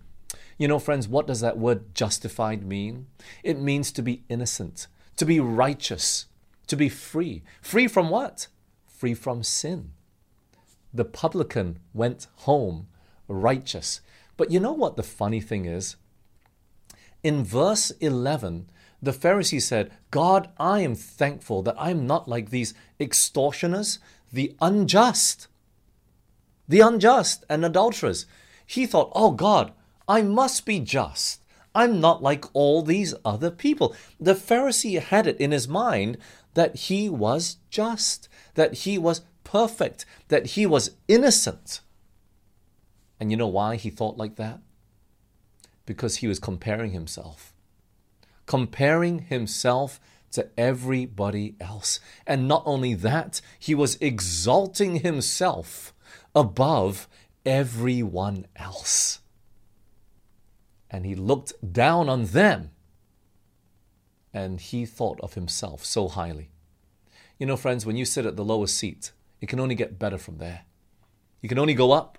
You 0.60 0.68
know, 0.68 0.78
friends, 0.78 1.08
what 1.08 1.26
does 1.26 1.40
that 1.40 1.58
word 1.58 1.96
justified 1.96 2.66
mean? 2.66 3.08
It 3.44 3.58
means 3.60 3.94
to 3.94 4.02
be 4.02 4.24
innocent, 4.28 4.88
to 5.16 5.26
be 5.26 5.40
righteous, 5.40 6.26
to 6.68 6.76
be 6.76 6.90
free. 6.90 7.44
Free 7.62 7.88
from 7.88 8.10
what? 8.10 8.48
Free 8.86 9.14
from 9.14 9.42
sin. 9.42 9.92
The 10.94 11.06
publican 11.06 11.80
went 11.94 12.28
home 12.36 12.88
righteous. 13.30 14.02
But 14.36 14.52
you 14.52 14.60
know 14.60 14.74
what 14.74 14.98
the 14.98 15.04
funny 15.04 15.40
thing 15.40 15.64
is? 15.64 15.96
In 17.24 17.46
verse 17.46 17.92
11, 18.02 18.70
the 19.02 19.12
Pharisee 19.12 19.62
said, 19.62 19.92
God, 20.12 20.50
I 20.58 20.82
am 20.82 20.94
thankful 20.94 21.64
that 21.64 21.76
I'm 21.78 22.06
not 22.06 22.28
like 22.28 22.50
these 22.50 22.74
extortioners, 23.00 24.00
the 24.32 24.54
unjust, 24.60 25.48
the 26.68 26.82
unjust 26.82 27.46
and 27.50 27.64
adulterers. 27.64 28.26
He 28.66 28.86
thought, 28.86 29.12
oh 29.16 29.32
God, 29.32 29.72
I 30.10 30.24
must 30.24 30.66
be 30.66 30.80
just. 30.80 31.44
I'm 31.76 32.02
not 32.02 32.24
like 32.24 32.46
all 32.54 32.82
these 32.82 33.14
other 33.24 33.52
people. 33.52 33.96
The 34.20 34.34
Pharisee 34.34 35.00
had 35.00 35.28
it 35.28 35.40
in 35.40 35.52
his 35.52 35.68
mind 35.68 36.18
that 36.56 36.76
he 36.76 37.08
was 37.08 37.58
just, 37.70 38.28
that 38.56 38.74
he 38.74 38.98
was 38.98 39.22
perfect, 39.44 40.06
that 40.30 40.48
he 40.48 40.66
was 40.66 40.96
innocent. 41.08 41.82
And 43.20 43.30
you 43.30 43.38
know 43.38 43.48
why 43.48 43.76
he 43.76 43.92
thought 43.92 44.18
like 44.18 44.36
that? 44.38 44.60
Because 45.86 46.18
he 46.18 46.28
was 46.28 46.40
comparing 46.40 46.92
himself. 46.92 47.54
Comparing 48.48 49.20
himself 49.20 50.00
to 50.32 50.50
everybody 50.58 51.56
else. 51.62 52.00
And 52.26 52.48
not 52.48 52.64
only 52.66 52.96
that, 52.96 53.42
he 53.60 53.76
was 53.76 53.98
exalting 54.02 54.98
himself 54.98 55.94
above 56.34 57.08
everyone 57.46 58.48
else 58.56 59.20
and 60.90 61.06
he 61.06 61.16
looked 61.16 61.54
down 61.74 62.10
on 62.10 62.26
them 62.26 62.72
and 64.34 64.60
he 64.60 64.86
thought 64.86 65.20
of 65.22 65.34
himself 65.34 65.84
so 65.84 66.08
highly. 66.08 66.50
You 67.38 67.46
know, 67.46 67.58
friends, 67.58 67.86
when 67.86 67.96
you 67.96 68.06
sit 68.06 68.26
at 68.26 68.36
the 68.36 68.46
lowest 68.46 68.78
seat, 68.78 69.12
it 69.42 69.48
can 69.48 69.60
only 69.60 69.76
get 69.76 70.00
better 70.00 70.18
from 70.18 70.38
there. 70.38 70.62
You 71.42 71.50
can 71.50 71.60
only 71.60 71.74
go 71.74 71.92
up. 71.92 72.18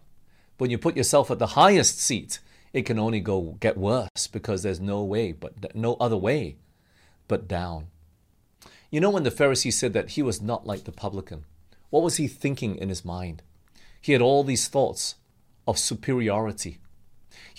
But 0.57 0.65
when 0.65 0.71
you 0.71 0.79
put 0.79 0.97
yourself 0.97 1.31
at 1.31 1.39
the 1.39 1.49
highest 1.49 2.00
seat, 2.00 2.39
it 2.73 2.83
can 2.83 2.99
only 2.99 3.21
go 3.21 3.57
get 3.61 3.77
worse 3.77 4.27
because 4.31 4.62
there's 4.62 4.81
no 4.81 5.03
way 5.03 5.33
but 5.33 5.75
no 5.75 5.95
other 5.95 6.17
way 6.17 6.57
but 7.29 7.49
down. 7.49 7.89
You 8.91 9.00
know 9.00 9.11
when 9.11 9.23
the 9.23 9.31
Pharisee 9.31 9.73
said 9.73 9.93
that 9.93 10.11
he 10.11 10.23
was 10.23 10.41
not 10.41 10.67
like 10.67 10.85
the 10.85 10.93
publican, 10.93 11.45
what 11.91 12.03
was 12.03 12.17
he 12.17 12.29
thinking 12.29 12.77
in 12.77 12.89
his 12.89 13.05
mind? 13.05 13.43
He 14.00 14.12
had 14.12 14.23
all 14.23 14.43
these 14.43 14.69
thoughts 14.69 15.17
of 15.67 15.79
superiority, 15.79 16.79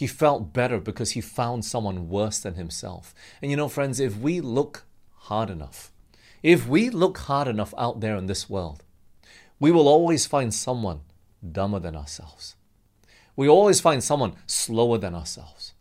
he 0.01 0.08
felt 0.08 0.51
better 0.51 0.79
because 0.79 1.12
he 1.12 1.22
found 1.22 1.63
someone 1.63 2.10
worse 2.10 2.39
than 2.39 2.55
himself. 2.55 3.13
And 3.39 3.51
you 3.51 3.55
know, 3.55 3.70
friends, 3.70 4.00
if 4.00 4.17
we 4.17 4.41
look 4.41 4.84
hard 5.30 5.52
enough, 5.52 5.91
if 6.41 6.67
we 6.67 6.89
look 6.89 7.19
hard 7.19 7.47
enough 7.47 7.71
out 7.78 7.99
there 7.99 8.15
in 8.15 8.26
this 8.26 8.49
world, 8.49 8.82
we 9.60 9.71
will 9.71 9.88
always 9.88 10.26
find 10.26 10.52
someone 10.56 11.02
dumber 11.52 11.78
than 11.78 11.95
ourselves. 11.95 12.56
We 13.36 13.47
always 13.47 13.80
find 13.80 14.04
someone 14.04 14.34
slower 14.47 14.97
than 14.97 15.13
ourselves. 15.13 15.73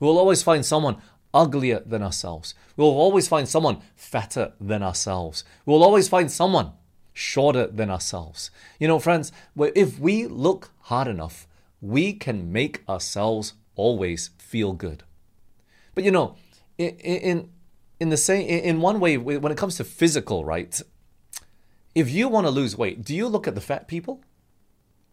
We 0.00 0.08
will 0.08 0.18
always 0.18 0.42
find 0.42 0.66
someone 0.66 0.96
uglier 1.32 1.78
than 1.86 2.02
ourselves. 2.02 2.54
We 2.76 2.82
will 2.82 2.98
always 2.98 3.28
find 3.28 3.48
someone 3.48 3.82
fatter 3.94 4.52
than 4.60 4.82
ourselves. 4.82 5.44
We 5.64 5.74
will 5.74 5.84
always 5.84 6.08
find 6.08 6.28
someone 6.28 6.72
shorter 7.12 7.68
than 7.68 7.88
ourselves. 7.88 8.50
You 8.80 8.88
know, 8.88 8.98
friends, 8.98 9.30
if 9.56 10.00
we 10.00 10.26
look 10.26 10.70
hard 10.80 11.06
enough, 11.06 11.46
we 11.80 12.12
can 12.12 12.52
make 12.52 12.82
ourselves 12.88 13.54
always 13.80 14.30
feel 14.38 14.72
good. 14.72 15.04
But 15.94 16.04
you 16.04 16.10
know, 16.10 16.36
in 16.78 16.90
in, 16.98 17.50
in 17.98 18.08
the 18.10 18.16
same 18.16 18.46
in 18.46 18.80
one 18.80 19.00
way, 19.00 19.16
when 19.16 19.52
it 19.52 19.58
comes 19.58 19.76
to 19.76 19.84
physical, 19.84 20.44
right? 20.44 20.80
If 21.94 22.10
you 22.10 22.28
want 22.28 22.46
to 22.46 22.50
lose 22.50 22.78
weight, 22.78 23.04
do 23.04 23.14
you 23.14 23.26
look 23.26 23.48
at 23.48 23.54
the 23.54 23.60
fat 23.60 23.88
people? 23.88 24.22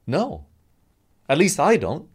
No, 0.06 0.46
at 1.28 1.38
least 1.38 1.60
I 1.60 1.78
don't. 1.78 2.08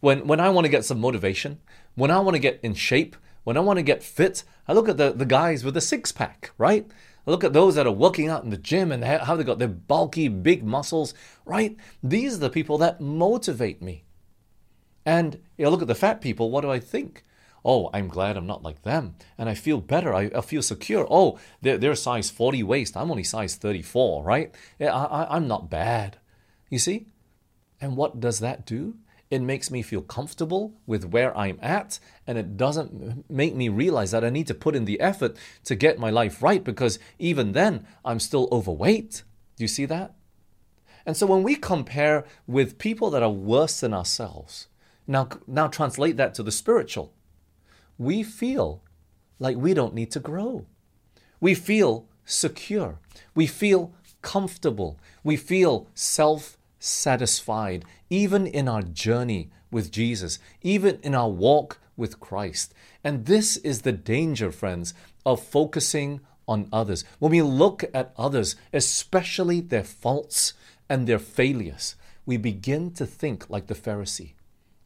When 0.00 0.26
when 0.26 0.40
I 0.40 0.50
want 0.50 0.64
to 0.64 0.70
get 0.76 0.84
some 0.84 1.00
motivation, 1.00 1.58
when 1.94 2.10
I 2.10 2.20
want 2.20 2.34
to 2.34 2.46
get 2.48 2.60
in 2.62 2.74
shape, 2.74 3.16
when 3.44 3.56
I 3.56 3.60
want 3.60 3.78
to 3.78 3.82
get 3.82 4.02
fit, 4.02 4.44
I 4.68 4.72
look 4.72 4.88
at 4.88 4.96
the, 4.96 5.12
the 5.12 5.26
guys 5.26 5.64
with 5.64 5.74
the 5.74 5.80
six 5.80 6.12
pack, 6.12 6.52
right? 6.56 6.86
I 7.26 7.30
look 7.30 7.44
at 7.44 7.52
those 7.52 7.74
that 7.74 7.86
are 7.86 7.92
working 7.92 8.28
out 8.28 8.44
in 8.44 8.50
the 8.50 8.56
gym 8.56 8.92
and 8.92 9.04
how 9.04 9.36
they 9.36 9.44
got 9.44 9.58
their 9.58 9.68
bulky, 9.68 10.28
big 10.28 10.64
muscles, 10.64 11.12
right? 11.44 11.76
These 12.02 12.36
are 12.36 12.40
the 12.40 12.50
people 12.50 12.78
that 12.78 13.00
motivate 13.00 13.82
me. 13.82 14.04
And 15.04 15.40
you 15.56 15.64
know, 15.64 15.70
look 15.70 15.82
at 15.82 15.88
the 15.88 15.94
fat 15.94 16.20
people, 16.20 16.50
what 16.50 16.62
do 16.62 16.70
I 16.70 16.78
think? 16.78 17.24
Oh, 17.64 17.90
I'm 17.92 18.08
glad 18.08 18.36
I'm 18.36 18.46
not 18.46 18.62
like 18.62 18.82
them. 18.82 19.16
And 19.36 19.48
I 19.48 19.54
feel 19.54 19.80
better. 19.80 20.14
I, 20.14 20.30
I 20.34 20.40
feel 20.40 20.62
secure. 20.62 21.06
Oh, 21.10 21.38
they're, 21.60 21.76
they're 21.76 21.94
size 21.94 22.30
40 22.30 22.62
waist. 22.62 22.96
I'm 22.96 23.10
only 23.10 23.24
size 23.24 23.56
34, 23.56 24.22
right? 24.24 24.54
I, 24.80 24.86
I, 24.86 25.36
I'm 25.36 25.46
not 25.46 25.68
bad. 25.68 26.16
You 26.70 26.78
see? 26.78 27.06
And 27.80 27.96
what 27.96 28.20
does 28.20 28.40
that 28.40 28.64
do? 28.64 28.96
It 29.30 29.42
makes 29.42 29.70
me 29.70 29.82
feel 29.82 30.02
comfortable 30.02 30.74
with 30.86 31.04
where 31.04 31.36
I'm 31.36 31.58
at, 31.62 32.00
and 32.26 32.36
it 32.36 32.56
doesn't 32.56 33.30
make 33.30 33.54
me 33.54 33.68
realize 33.68 34.10
that 34.10 34.24
I 34.24 34.30
need 34.30 34.48
to 34.48 34.54
put 34.54 34.74
in 34.74 34.86
the 34.86 35.00
effort 35.00 35.36
to 35.64 35.76
get 35.76 36.00
my 36.00 36.10
life 36.10 36.42
right 36.42 36.64
because 36.64 36.98
even 37.18 37.52
then 37.52 37.86
I'm 38.04 38.18
still 38.18 38.48
overweight. 38.50 39.22
Do 39.56 39.64
you 39.64 39.68
see 39.68 39.84
that? 39.84 40.14
And 41.06 41.16
so 41.16 41.26
when 41.26 41.44
we 41.44 41.54
compare 41.54 42.24
with 42.46 42.78
people 42.78 43.08
that 43.10 43.22
are 43.22 43.30
worse 43.30 43.80
than 43.80 43.94
ourselves, 43.94 44.66
now, 45.10 45.28
now 45.48 45.66
translate 45.66 46.16
that 46.18 46.34
to 46.34 46.44
the 46.44 46.52
spiritual, 46.52 47.12
we 47.98 48.22
feel 48.22 48.80
like 49.40 49.56
we 49.56 49.74
don't 49.74 49.92
need 49.92 50.12
to 50.12 50.20
grow. 50.20 50.66
We 51.40 51.56
feel 51.56 52.06
secure. 52.24 53.00
We 53.34 53.48
feel 53.48 53.92
comfortable. 54.22 55.00
We 55.24 55.36
feel 55.36 55.88
self 55.94 56.56
satisfied, 56.78 57.84
even 58.08 58.46
in 58.46 58.68
our 58.68 58.82
journey 58.82 59.50
with 59.72 59.90
Jesus, 59.90 60.38
even 60.62 61.00
in 61.02 61.16
our 61.16 61.28
walk 61.28 61.80
with 61.96 62.20
Christ. 62.20 62.72
And 63.02 63.26
this 63.26 63.56
is 63.56 63.82
the 63.82 63.92
danger, 63.92 64.52
friends, 64.52 64.94
of 65.26 65.42
focusing 65.42 66.20
on 66.46 66.68
others. 66.72 67.04
When 67.18 67.32
we 67.32 67.42
look 67.42 67.82
at 67.92 68.14
others, 68.16 68.54
especially 68.72 69.60
their 69.60 69.84
faults 69.84 70.54
and 70.88 71.08
their 71.08 71.18
failures, 71.18 71.96
we 72.24 72.36
begin 72.36 72.92
to 72.92 73.06
think 73.06 73.50
like 73.50 73.66
the 73.66 73.74
Pharisee 73.74 74.34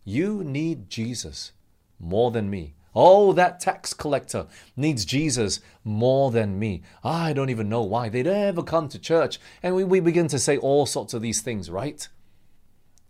You 0.05 0.45
need 0.45 0.91
Jesus 0.91 1.53
more 1.99 2.31
than 2.31 2.51
me. 2.51 2.75
Oh, 2.95 3.33
that 3.33 3.59
tax 3.59 3.93
collector 3.93 4.47
needs 4.77 5.05
Jesus 5.05 5.61
more 5.83 6.31
than 6.31 6.59
me. 6.59 6.83
I 7.03 7.33
don't 7.33 7.51
even 7.51 7.69
know 7.69 7.83
why 7.83 8.09
they'd 8.09 8.27
ever 8.27 8.63
come 8.63 8.89
to 8.91 8.99
church. 8.99 9.41
And 9.63 9.75
we, 9.75 9.83
we 9.83 10.01
begin 10.01 10.29
to 10.29 10.39
say 10.39 10.57
all 10.59 10.87
sorts 10.87 11.13
of 11.13 11.23
these 11.23 11.41
things, 11.41 11.71
right? 11.71 12.07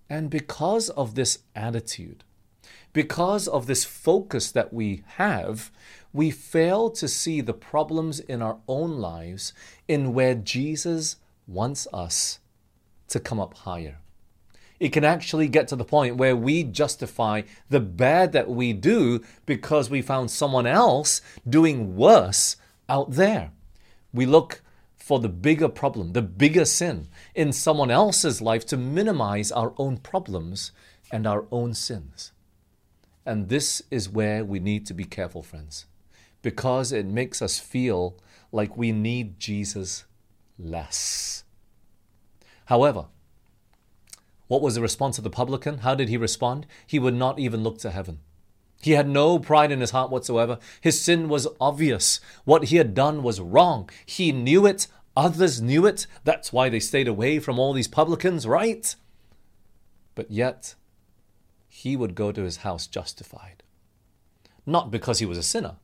And 0.09 0.31
because 0.31 0.89
of 0.91 1.15
this 1.15 1.41
attitude, 1.55 2.25
because 2.95 3.47
of 3.49 3.67
this 3.67 3.85
focus 3.85 4.51
that 4.53 4.73
we 4.73 5.03
have, 5.17 5.71
we 6.13 6.31
fail 6.31 6.91
to 6.91 7.09
see 7.09 7.41
the 7.41 7.53
problems 7.53 8.21
in 8.21 8.41
our 8.41 8.59
own 8.69 8.99
lives 8.99 9.53
in 9.89 10.15
where 10.15 10.35
Jesus 10.35 11.17
wants 11.47 11.87
us 11.93 12.39
to 13.09 13.21
come 13.21 13.41
up 13.41 13.55
higher 13.55 13.99
it 14.85 14.93
can 14.93 15.03
actually 15.03 15.49
get 15.49 15.67
to 15.69 15.77
the 15.77 15.83
point 15.83 16.19
where 16.19 16.37
we 16.37 16.63
justify 16.63 17.41
the 17.71 17.81
bad 17.81 18.33
that 18.33 18.51
we 18.51 18.75
do 18.75 19.23
because 19.47 19.89
we 19.89 20.03
found 20.03 20.31
someone 20.31 20.67
else 20.67 21.23
doing 21.49 21.97
worse 21.97 22.57
out 22.87 23.13
there. 23.13 23.51
We 24.13 24.27
look 24.27 24.61
for 24.95 25.21
the 25.21 25.31
bigger 25.31 25.71
problem, 25.71 26.13
the 26.13 26.21
bigger 26.21 26.67
sin 26.67 27.09
in 27.35 27.51
someone 27.51 27.91
else's 27.91 28.43
life 28.43 28.67
to 28.67 28.77
minimize 28.77 29.51
our 29.51 29.73
own 29.79 29.97
problems 29.97 30.71
and 31.11 31.27
our 31.27 31.47
own 31.51 31.73
sins. 31.73 32.33
And 33.25 33.49
this 33.49 33.81
is 33.91 34.11
where 34.11 34.45
we 34.45 34.61
need 34.61 34.85
to 34.85 34.93
be 34.93 35.05
careful, 35.05 35.43
friends, 35.43 35.87
because 36.43 36.93
it 36.93 37.07
makes 37.07 37.41
us 37.41 37.59
feel 37.59 38.19
like 38.53 38.77
we 38.77 38.93
need 38.93 39.41
Jesus 39.41 40.05
less. 40.59 41.45
However, 42.67 43.07
what 44.55 44.63
was 44.63 44.77
the 44.77 44.81
response 44.81 45.19
of 45.19 45.25
the 45.25 45.31
publican? 45.31 45.79
How 45.79 45.97
did 45.97 46.09
he 46.09 46.17
respond? 46.17 46.65
He 46.87 47.01
would 47.01 47.15
not 47.15 47.41
even 47.41 47.65
look 47.65 47.79
to 47.79 47.91
heaven. 47.91 48.21
He 48.81 48.93
had 48.93 49.09
no 49.09 49.41
pride 49.41 49.73
in 49.73 49.81
his 49.81 49.91
heart 49.91 50.13
whatsoever. 50.13 50.61
His 50.81 51.01
sin 51.01 51.29
was 51.29 51.49
obvious. 51.61 52.21
What 52.45 52.67
he 52.67 52.77
had 52.77 52.95
done 52.95 53.25
was 53.25 53.41
wrong. 53.41 53.91
He 54.07 54.31
knew 54.31 54.65
it. 54.65 54.87
Others 55.17 55.61
knew 55.61 55.87
it. 55.87 56.07
That's 56.23 56.53
why 56.53 56.69
they 56.69 56.79
stayed 56.79 57.09
away 57.09 57.41
from 57.41 57.59
all 57.59 57.73
these 57.73 57.89
publicans, 57.89 58.47
right? 58.47 58.95
But 60.15 60.31
yet, 60.31 60.77
he 61.67 61.97
would 61.97 62.15
go 62.15 62.31
to 62.31 62.43
his 62.43 62.59
house 62.59 62.87
justified. 62.87 63.65
Not 64.65 64.93
because 64.93 65.19
he 65.19 65.27
was 65.27 65.37
a 65.37 65.43
sinner, 65.43 65.79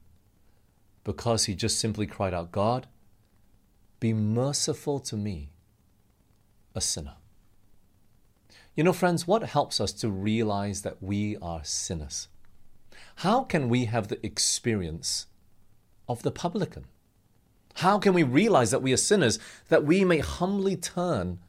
because 1.03 1.47
he 1.47 1.57
just 1.57 1.81
simply 1.81 2.07
cried 2.07 2.35
out, 2.35 2.53
God, 2.53 2.87
be 3.99 4.13
merciful 4.13 5.01
to 5.01 5.17
me, 5.17 5.51
a 6.73 6.81
sinner. 6.81 7.17
You 8.81 8.85
know, 8.85 8.95
friends, 8.95 9.27
what 9.27 9.43
helps 9.43 9.79
us 9.79 9.93
to 9.93 10.09
realize 10.09 10.81
that 10.81 11.03
we 11.03 11.37
are 11.43 11.63
sinners? 11.63 12.29
How 13.17 13.45
can 13.45 13.69
we 13.69 13.85
have 13.85 14.09
the 14.09 14.25
experience 14.25 15.27
of 16.09 16.23
the 16.23 16.31
publican? 16.31 16.87
How 17.75 17.99
can 17.99 18.15
we 18.15 18.23
realize 18.23 18.71
that 18.71 18.81
we 18.81 18.95
are 18.95 18.97
sinners 18.97 19.39
that 19.69 19.85
we 19.85 20.03
may 20.03 20.21
humbly 20.21 20.77
turn 20.77 21.41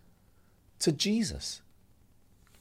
to 0.80 0.92
Jesus? 0.92 1.62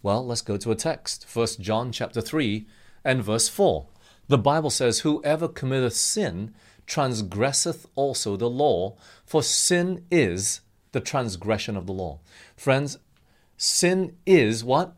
Well, 0.04 0.24
let's 0.24 0.40
go 0.40 0.56
to 0.58 0.70
a 0.70 0.76
text. 0.76 1.26
1 1.34 1.48
John 1.58 1.90
chapter 1.90 2.20
3 2.20 2.64
and 3.04 3.24
verse 3.24 3.48
4. 3.48 3.88
The 4.28 4.38
Bible 4.38 4.70
says, 4.70 5.00
Whoever 5.00 5.48
committeth 5.48 5.94
sin 5.94 6.54
transgresseth 6.86 7.86
also 7.96 8.36
the 8.36 8.48
law, 8.48 8.96
for 9.26 9.42
sin 9.42 10.04
is 10.12 10.60
the 10.92 11.00
transgression 11.00 11.76
of 11.76 11.86
the 11.86 11.92
law. 11.92 12.20
Friends, 12.56 12.98
sin 13.60 14.16
is 14.24 14.64
what? 14.64 14.96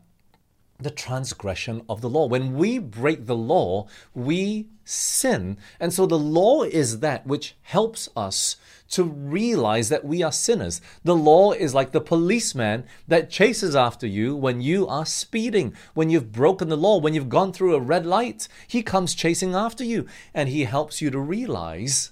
the 0.83 0.91
transgression 0.91 1.81
of 1.89 2.01
the 2.01 2.09
law. 2.09 2.27
When 2.27 2.55
we 2.55 2.77
break 2.77 3.25
the 3.25 3.35
law, 3.35 3.87
we 4.13 4.67
sin. 4.85 5.57
And 5.79 5.93
so 5.93 6.05
the 6.05 6.19
law 6.19 6.63
is 6.63 6.99
that 6.99 7.25
which 7.25 7.55
helps 7.61 8.09
us 8.15 8.57
to 8.89 9.03
realize 9.03 9.89
that 9.89 10.05
we 10.05 10.21
are 10.21 10.31
sinners. 10.31 10.81
The 11.03 11.15
law 11.15 11.53
is 11.53 11.73
like 11.73 11.91
the 11.91 12.01
policeman 12.01 12.85
that 13.07 13.29
chases 13.29 13.75
after 13.75 14.05
you 14.05 14.35
when 14.35 14.61
you 14.61 14.87
are 14.87 15.05
speeding, 15.05 15.73
when 15.93 16.09
you've 16.09 16.31
broken 16.31 16.69
the 16.69 16.77
law, 16.77 16.99
when 16.99 17.13
you've 17.13 17.29
gone 17.29 17.53
through 17.53 17.75
a 17.75 17.79
red 17.79 18.05
light. 18.05 18.47
He 18.67 18.83
comes 18.83 19.15
chasing 19.15 19.55
after 19.55 19.83
you 19.83 20.05
and 20.33 20.49
he 20.49 20.65
helps 20.65 21.01
you 21.01 21.09
to 21.11 21.19
realize 21.19 22.11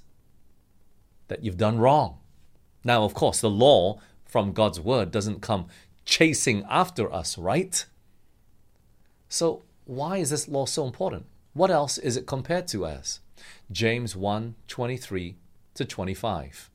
that 1.27 1.43
you've 1.43 1.57
done 1.57 1.77
wrong. 1.77 2.17
Now, 2.83 3.03
of 3.03 3.13
course, 3.13 3.41
the 3.41 3.49
law 3.49 3.99
from 4.25 4.53
God's 4.53 4.79
word 4.79 5.11
doesn't 5.11 5.41
come 5.41 5.67
chasing 6.11 6.65
after 6.69 7.11
us, 7.11 7.37
right? 7.37 7.85
So, 9.29 9.63
why 9.85 10.17
is 10.17 10.29
this 10.29 10.49
law 10.49 10.65
so 10.65 10.85
important? 10.85 11.25
What 11.53 11.71
else 11.71 11.97
is 11.97 12.17
it 12.17 12.27
compared 12.27 12.67
to 12.67 12.85
as? 12.85 13.21
James 13.71 14.13
1 14.13 14.55
23 14.67 15.37
to 15.73 15.85
25. 15.85 16.69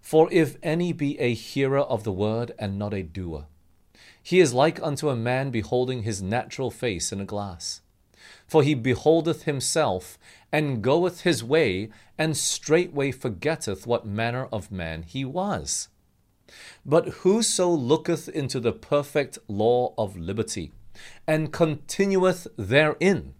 For 0.00 0.32
if 0.32 0.56
any 0.62 0.94
be 0.94 1.20
a 1.20 1.34
hearer 1.34 1.80
of 1.80 2.04
the 2.04 2.12
word 2.12 2.52
and 2.58 2.78
not 2.78 2.94
a 2.94 3.02
doer, 3.02 3.44
he 4.22 4.40
is 4.40 4.54
like 4.54 4.82
unto 4.82 5.10
a 5.10 5.16
man 5.16 5.50
beholding 5.50 6.02
his 6.02 6.22
natural 6.22 6.70
face 6.70 7.12
in 7.12 7.20
a 7.20 7.26
glass. 7.26 7.82
For 8.46 8.62
he 8.62 8.74
beholdeth 8.74 9.42
himself, 9.42 10.18
and 10.50 10.82
goeth 10.82 11.20
his 11.20 11.44
way, 11.44 11.90
and 12.16 12.34
straightway 12.34 13.10
forgetteth 13.10 13.86
what 13.86 14.06
manner 14.06 14.48
of 14.50 14.72
man 14.72 15.02
he 15.02 15.22
was. 15.22 15.88
But 16.84 17.08
whoso 17.08 17.68
looketh 17.68 18.28
into 18.28 18.60
the 18.60 18.72
perfect 18.72 19.38
law 19.48 19.94
of 19.96 20.16
liberty, 20.16 20.72
and 21.26 21.52
continueth 21.52 22.46
therein. 22.56 23.34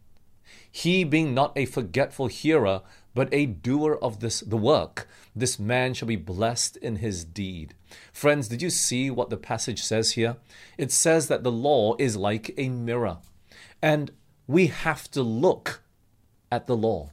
He 0.71 1.05
being 1.05 1.35
not 1.35 1.53
a 1.57 1.67
forgetful 1.67 2.29
hearer, 2.29 2.83
but 3.15 3.29
a 3.33 3.47
doer 3.47 3.99
of 4.01 4.21
this 4.21 4.41
the 4.41 4.57
work, 4.57 5.07
this 5.37 5.59
man 5.59 5.93
shall 5.93 6.09
be 6.09 6.17
blessed 6.17 6.77
in 6.79 6.97
his 6.97 7.25
deed. 7.25 7.75
Friends, 8.13 8.49
did 8.49 8.63
you 8.63 8.71
see 8.71 9.11
what 9.11 9.29
the 9.29 9.37
passage 9.37 9.83
says 9.83 10.13
here? 10.13 10.37
It 10.79 10.91
says 10.91 11.29
that 11.29 11.43
the 11.43 11.53
law 11.53 11.95
is 11.99 12.17
like 12.17 12.55
a 12.57 12.71
mirror, 12.71 13.19
and 13.83 14.13
we 14.47 14.69
have 14.69 15.11
to 15.11 15.23
look 15.23 15.83
at 16.51 16.67
the 16.67 16.77
law. 16.77 17.11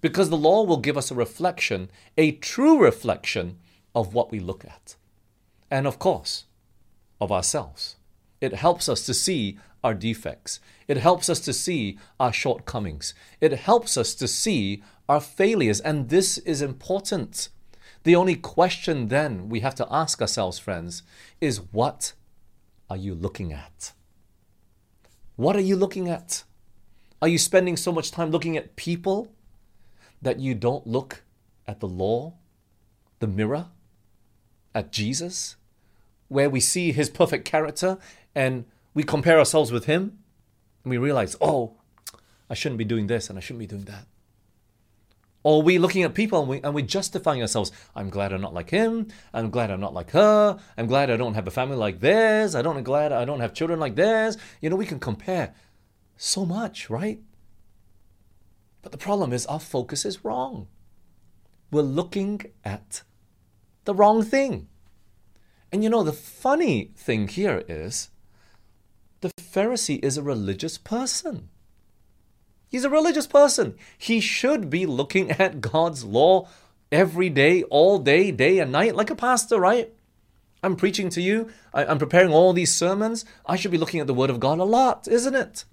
Because 0.00 0.30
the 0.30 0.36
law 0.36 0.64
will 0.64 0.78
give 0.78 0.96
us 0.96 1.10
a 1.10 1.14
reflection, 1.14 1.90
a 2.16 2.32
true 2.32 2.78
reflection 2.78 3.58
of 3.94 4.14
what 4.14 4.30
we 4.30 4.40
look 4.40 4.64
at. 4.64 4.96
And 5.70 5.86
of 5.86 5.98
course, 5.98 6.44
of 7.20 7.30
ourselves. 7.30 7.96
It 8.40 8.54
helps 8.54 8.88
us 8.88 9.04
to 9.06 9.14
see 9.14 9.58
our 9.84 9.94
defects. 9.94 10.60
It 10.88 10.96
helps 10.96 11.28
us 11.28 11.40
to 11.40 11.52
see 11.52 11.98
our 12.18 12.32
shortcomings. 12.32 13.14
It 13.40 13.52
helps 13.52 13.96
us 13.96 14.14
to 14.16 14.28
see 14.28 14.82
our 15.08 15.20
failures. 15.20 15.80
And 15.80 16.08
this 16.08 16.38
is 16.38 16.62
important. 16.62 17.48
The 18.02 18.16
only 18.16 18.36
question 18.36 19.08
then 19.08 19.48
we 19.48 19.60
have 19.60 19.74
to 19.76 19.86
ask 19.90 20.20
ourselves, 20.20 20.58
friends, 20.58 21.02
is 21.40 21.60
what 21.72 22.14
are 22.88 22.96
you 22.96 23.14
looking 23.14 23.52
at? 23.52 23.92
What 25.36 25.56
are 25.56 25.60
you 25.60 25.76
looking 25.76 26.08
at? 26.08 26.44
Are 27.22 27.28
you 27.28 27.38
spending 27.38 27.76
so 27.76 27.92
much 27.92 28.10
time 28.10 28.30
looking 28.30 28.56
at 28.56 28.76
people 28.76 29.32
that 30.22 30.40
you 30.40 30.54
don't 30.54 30.86
look 30.86 31.22
at 31.66 31.80
the 31.80 31.88
law, 31.88 32.34
the 33.20 33.26
mirror, 33.26 33.66
at 34.74 34.92
Jesus, 34.92 35.56
where 36.30 36.48
we 36.48 36.60
see 36.60 36.92
his 36.92 37.10
perfect 37.10 37.44
character 37.44 37.98
and 38.36 38.64
we 38.94 39.02
compare 39.02 39.38
ourselves 39.38 39.72
with 39.72 39.86
him 39.86 40.18
and 40.84 40.90
we 40.90 40.96
realize, 40.96 41.36
oh, 41.40 41.74
I 42.48 42.54
shouldn't 42.54 42.78
be 42.78 42.84
doing 42.84 43.08
this 43.08 43.28
and 43.28 43.36
I 43.36 43.40
shouldn't 43.40 43.58
be 43.58 43.66
doing 43.66 43.84
that. 43.84 44.06
Or 45.42 45.60
we 45.60 45.78
looking 45.78 46.04
at 46.04 46.14
people 46.14 46.38
and, 46.38 46.48
we, 46.48 46.60
and 46.62 46.72
we're 46.72 46.86
justifying 46.86 47.42
ourselves. 47.42 47.72
I'm 47.96 48.10
glad 48.10 48.32
I'm 48.32 48.40
not 48.40 48.54
like 48.54 48.70
him. 48.70 49.08
I'm 49.34 49.50
glad 49.50 49.72
I'm 49.72 49.80
not 49.80 49.92
like 49.92 50.12
her. 50.12 50.56
I'm 50.78 50.86
glad 50.86 51.10
I 51.10 51.16
don't 51.16 51.34
have 51.34 51.48
a 51.48 51.50
family 51.50 51.76
like 51.76 51.98
theirs. 51.98 52.54
I 52.54 52.62
don't 52.62 52.76
I'm 52.76 52.84
glad 52.84 53.10
I 53.10 53.24
don't 53.24 53.40
have 53.40 53.52
children 53.52 53.80
like 53.80 53.96
theirs. 53.96 54.36
You 54.60 54.70
know, 54.70 54.76
we 54.76 54.86
can 54.86 55.00
compare 55.00 55.52
so 56.16 56.46
much, 56.46 56.88
right? 56.88 57.20
But 58.82 58.92
the 58.92 58.98
problem 58.98 59.32
is 59.32 59.46
our 59.46 59.58
focus 59.58 60.04
is 60.04 60.24
wrong. 60.24 60.68
We're 61.72 61.82
looking 61.82 62.42
at 62.64 63.02
the 63.84 63.94
wrong 63.94 64.22
thing. 64.22 64.68
And 65.72 65.84
you 65.84 65.90
know, 65.90 66.02
the 66.02 66.12
funny 66.12 66.90
thing 66.96 67.28
here 67.28 67.64
is 67.68 68.10
the 69.20 69.30
Pharisee 69.40 70.02
is 70.04 70.16
a 70.16 70.22
religious 70.22 70.78
person. 70.78 71.48
He's 72.68 72.84
a 72.84 72.90
religious 72.90 73.26
person. 73.26 73.76
He 73.98 74.20
should 74.20 74.70
be 74.70 74.86
looking 74.86 75.30
at 75.40 75.60
God's 75.60 76.04
law 76.04 76.48
every 76.90 77.28
day, 77.28 77.62
all 77.64 77.98
day, 77.98 78.30
day 78.30 78.58
and 78.58 78.72
night, 78.72 78.96
like 78.96 79.10
a 79.10 79.16
pastor, 79.16 79.58
right? 79.60 79.92
I'm 80.62 80.76
preaching 80.76 81.08
to 81.10 81.22
you. 81.22 81.48
I, 81.72 81.84
am 81.84 81.98
preparing 81.98 82.32
all 82.32 82.52
these 82.52 82.74
sermons. 82.74 83.24
I 83.46 83.56
should 83.56 83.70
be 83.70 83.78
looking 83.78 84.00
at 84.00 84.06
the 84.06 84.14
Word 84.14 84.30
of 84.30 84.40
God 84.40 84.58
a 84.58 84.64
lot, 84.64 85.08
isn't 85.08 85.34
it? 85.34 85.64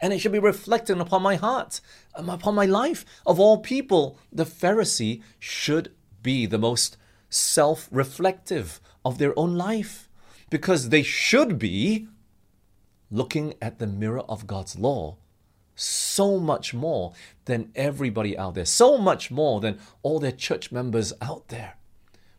And 0.00 0.12
it 0.12 0.18
should 0.18 0.32
be 0.32 0.38
reflecting 0.38 1.00
upon 1.00 1.22
my 1.22 1.36
heart, 1.36 1.80
um, 2.14 2.28
upon 2.28 2.54
my 2.54 2.66
life. 2.66 3.04
Of 3.26 3.38
all 3.38 3.58
people, 3.58 4.18
the 4.32 4.44
Pharisee 4.44 5.22
should 5.38 5.92
be 6.22 6.46
the 6.46 6.58
most 6.58 6.96
self 7.30 7.88
reflective 7.90 8.80
of 9.04 9.18
their 9.18 9.36
own 9.38 9.56
life 9.56 10.08
because 10.50 10.88
they 10.88 11.02
should 11.02 11.58
be 11.58 12.08
looking 13.10 13.54
at 13.62 13.78
the 13.78 13.86
mirror 13.86 14.20
of 14.28 14.46
God's 14.46 14.78
law 14.78 15.16
so 15.74 16.38
much 16.38 16.74
more 16.74 17.14
than 17.46 17.72
everybody 17.74 18.36
out 18.36 18.54
there, 18.54 18.66
so 18.66 18.98
much 18.98 19.30
more 19.30 19.60
than 19.60 19.78
all 20.02 20.18
their 20.18 20.32
church 20.32 20.70
members 20.70 21.12
out 21.22 21.48
there. 21.48 21.76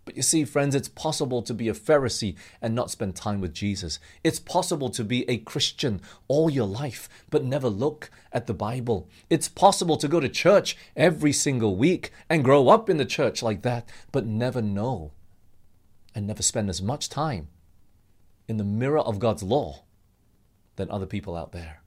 But 0.04 0.16
you 0.16 0.24
see, 0.24 0.46
friends, 0.46 0.74
it's 0.74 0.90
possible 0.90 1.42
to 1.44 1.54
be 1.54 1.70
a 1.70 1.74
Pharisee 1.74 2.36
and 2.62 2.74
not 2.74 2.90
spend 2.90 3.16
time 3.16 3.40
with 3.40 3.54
Jesus. 3.54 4.00
It's 4.24 4.40
possible 4.40 4.90
to 4.90 5.04
be 5.04 5.30
a 5.30 5.38
Christian 5.38 6.02
all 6.28 6.50
your 6.50 6.66
life 6.66 7.08
but 7.30 7.44
never 7.44 7.70
look 7.70 8.10
at 8.32 8.48
the 8.48 8.54
Bible. 8.54 9.08
It's 9.30 9.48
possible 9.48 9.98
to 9.98 10.08
go 10.08 10.20
to 10.20 10.30
church 10.30 10.76
every 10.96 11.32
single 11.32 11.76
week 11.76 12.12
and 12.30 12.44
grow 12.44 12.70
up 12.70 12.90
in 12.90 12.98
the 12.98 13.06
church 13.06 13.44
like 13.44 13.62
that 13.62 13.88
but 14.12 14.26
never 14.26 14.62
know 14.62 15.12
and 16.16 16.26
never 16.26 16.42
spend 16.42 16.70
as 16.70 16.82
much 16.82 17.10
time 17.10 17.48
in 18.48 18.58
the 18.58 18.64
mirror 18.64 19.00
of 19.00 19.20
God's 19.20 19.44
law 19.44 19.84
than 20.76 20.90
other 20.90 21.06
people 21.06 21.36
out 21.36 21.52
there. 21.52 21.81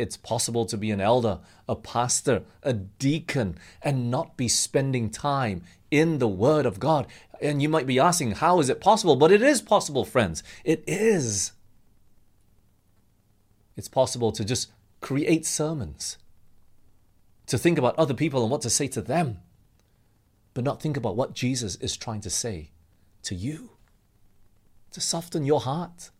It's 0.00 0.16
possible 0.16 0.64
to 0.64 0.78
be 0.78 0.90
an 0.90 1.00
elder, 1.00 1.40
a 1.68 1.76
pastor, 1.76 2.42
a 2.62 2.72
deacon, 2.72 3.58
and 3.82 4.10
not 4.10 4.34
be 4.38 4.48
spending 4.48 5.10
time 5.10 5.62
in 5.90 6.18
the 6.18 6.28
Word 6.28 6.64
of 6.64 6.80
God. 6.80 7.06
And 7.42 7.60
you 7.60 7.68
might 7.68 7.86
be 7.86 8.00
asking, 8.00 8.32
how 8.32 8.60
is 8.60 8.70
it 8.70 8.80
possible? 8.80 9.14
But 9.14 9.30
it 9.30 9.42
is 9.42 9.60
possible, 9.60 10.06
friends. 10.06 10.42
It 10.64 10.82
is. 10.86 11.52
It's 13.76 13.88
possible 13.88 14.32
to 14.32 14.42
just 14.42 14.72
create 15.02 15.44
sermons, 15.44 16.16
to 17.46 17.58
think 17.58 17.78
about 17.78 17.98
other 17.98 18.14
people 18.14 18.40
and 18.42 18.50
what 18.50 18.62
to 18.62 18.70
say 18.70 18.88
to 18.88 19.02
them, 19.02 19.40
but 20.54 20.64
not 20.64 20.80
think 20.80 20.96
about 20.96 21.16
what 21.16 21.34
Jesus 21.34 21.76
is 21.76 21.94
trying 21.94 22.22
to 22.22 22.30
say 22.30 22.70
to 23.24 23.34
you, 23.34 23.72
to 24.92 25.00
soften 25.00 25.44
your 25.44 25.60
heart, 25.60 26.10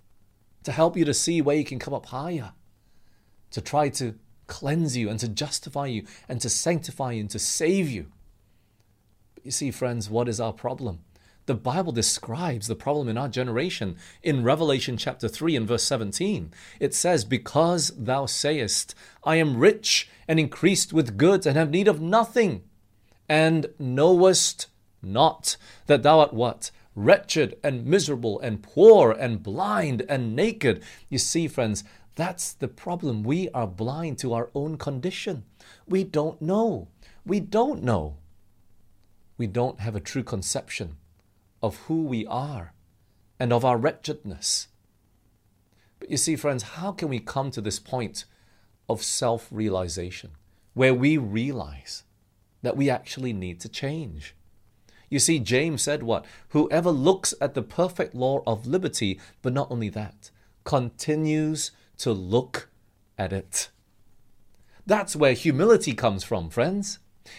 to 0.65 0.73
help 0.73 0.99
you 0.99 1.07
to 1.07 1.15
see 1.15 1.41
where 1.41 1.57
you 1.57 1.65
can 1.65 1.79
come 1.79 1.95
up 1.95 2.07
higher, 2.07 2.53
to 3.51 3.61
try 3.61 3.89
to 3.91 4.15
cleanse 4.47 4.97
you 4.97 5.09
and 5.09 5.19
to 5.21 5.29
justify 5.29 5.87
you 5.87 6.05
and 6.29 6.41
to 6.41 6.49
sanctify 6.49 7.13
you 7.13 7.21
and 7.21 7.31
to 7.31 7.39
save 7.39 7.89
you. 7.89 8.07
But 9.35 9.45
you 9.45 9.51
see, 9.51 9.71
friends, 9.71 10.11
what 10.11 10.29
is 10.29 10.41
our 10.41 10.53
problem? 10.53 11.01
The 11.47 11.55
Bible 11.55 11.93
describes 11.93 12.69
the 12.69 12.77
problem 12.77 13.09
in 13.09 13.19
our 13.19 13.29
generation 13.29 13.97
in 14.23 14.45
Revelation 14.45 14.97
chapter 14.97 15.27
3 15.27 15.57
and 15.57 15.67
verse 15.67 15.83
17. 15.83 16.53
It 16.79 16.95
says, 16.95 17.25
Because 17.25 17.93
thou 17.97 18.27
sayest, 18.27 18.95
I 19.25 19.37
am 19.37 19.57
rich 19.57 20.09
and 20.29 20.39
increased 20.39 20.93
with 20.93 21.17
goods 21.17 21.47
and 21.47 21.57
have 21.57 21.71
need 21.71 21.89
of 21.89 22.01
nothing, 22.01 22.63
and 23.29 23.67
knowest 23.79 24.69
not 25.03 25.57
that 25.87 26.03
thou 26.03 26.21
art 26.21 26.33
what? 26.33 26.71
Wretched 26.95 27.57
and 27.65 27.87
miserable 27.87 28.39
and 28.41 28.63
poor 28.63 29.11
and 29.11 29.43
blind 29.43 30.05
and 30.09 30.37
naked. 30.37 30.83
You 31.09 31.19
see, 31.19 31.49
friends, 31.49 31.83
that's 32.21 32.53
the 32.53 32.69
problem. 32.69 33.23
We 33.23 33.49
are 33.51 33.67
blind 33.67 34.19
to 34.19 34.35
our 34.35 34.51
own 34.55 34.77
condition. 34.77 35.45
We 35.89 36.05
don't 36.05 36.43
know. 36.43 36.89
We 37.25 37.41
don't 37.41 37.83
know. 37.83 38.19
We 39.39 39.47
don't 39.47 39.81
have 39.81 39.97
a 39.97 40.01
true 40.01 40.23
conception 40.23 40.99
of 41.63 41.79
who 41.87 42.05
we 42.05 42.27
are 42.27 42.75
and 43.39 43.55
of 43.55 43.65
our 43.65 43.79
wretchedness. 43.79 44.69
But 45.99 46.11
you 46.11 46.19
see, 46.19 46.37
friends, 46.37 46.63
how 46.63 46.93
can 46.93 47.09
we 47.09 47.21
come 47.21 47.51
to 47.53 47.63
this 47.63 47.79
point 47.79 48.27
of 48.87 49.03
self 49.03 49.49
realization 49.51 50.33
where 50.75 50.95
we 50.95 51.17
realize 51.17 52.03
that 52.61 52.77
we 52.77 52.91
actually 52.91 53.33
need 53.33 53.61
to 53.61 53.69
change? 53.71 54.35
You 55.09 55.21
see, 55.21 55.39
James 55.39 55.81
said 55.81 56.03
what? 56.03 56.27
Whoever 56.51 56.91
looks 56.91 57.33
at 57.41 57.55
the 57.55 57.63
perfect 57.63 58.15
law 58.15 58.43
of 58.47 58.67
liberty, 58.67 59.19
but 59.41 59.55
not 59.55 59.71
only 59.71 59.89
that, 59.89 60.31
continues 60.65 61.71
to 62.01 62.13
look 62.13 62.69
at 63.19 63.33
it. 63.33 63.71
That's 64.87 65.15
where 65.15 65.35
humility 65.35 65.95
comes 65.95 66.25
from, 66.25 66.51
friends. 66.51 66.99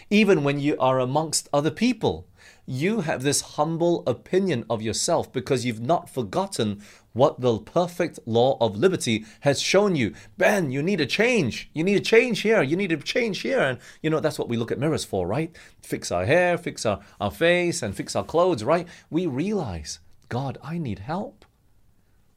Even 0.09 0.43
when 0.43 0.59
you 0.59 0.77
are 0.79 0.99
amongst 0.99 1.49
other 1.51 1.71
people, 1.71 2.27
you 2.65 3.01
have 3.01 3.23
this 3.23 3.41
humble 3.41 4.03
opinion 4.07 4.63
of 4.69 4.81
yourself 4.81 5.33
because 5.33 5.65
you've 5.65 5.81
not 5.81 6.09
forgotten 6.09 6.81
what 7.13 7.41
the 7.41 7.59
perfect 7.59 8.19
law 8.25 8.57
of 8.61 8.77
liberty 8.77 9.25
has 9.41 9.59
shown 9.59 9.95
you. 9.95 10.13
Ben, 10.37 10.71
you 10.71 10.81
need 10.81 11.01
a 11.01 11.05
change. 11.05 11.69
You 11.73 11.83
need 11.83 11.97
a 11.97 12.01
change 12.01 12.41
here. 12.41 12.61
You 12.61 12.77
need 12.77 12.91
a 12.91 12.97
change 12.97 13.41
here. 13.41 13.59
And 13.59 13.79
you 14.01 14.09
know, 14.09 14.19
that's 14.19 14.39
what 14.39 14.47
we 14.47 14.57
look 14.57 14.71
at 14.71 14.79
mirrors 14.79 15.03
for, 15.03 15.27
right? 15.27 15.53
Fix 15.81 16.11
our 16.11 16.25
hair, 16.25 16.57
fix 16.57 16.85
our, 16.85 16.99
our 17.19 17.31
face, 17.31 17.81
and 17.81 17.95
fix 17.95 18.15
our 18.15 18.23
clothes, 18.23 18.63
right? 18.63 18.87
We 19.09 19.25
realize, 19.25 19.99
God, 20.29 20.57
I 20.63 20.77
need 20.77 20.99
help. 20.99 21.40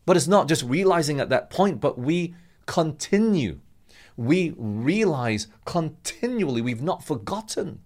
But 0.06 0.16
it's 0.16 0.28
not 0.28 0.48
just 0.48 0.62
realizing 0.64 1.20
at 1.20 1.30
that 1.30 1.50
point, 1.50 1.80
but 1.80 1.98
we 1.98 2.34
continue. 2.66 3.60
We 4.16 4.54
realize 4.56 5.48
continually, 5.64 6.60
we've 6.60 6.82
not 6.82 7.04
forgotten 7.04 7.80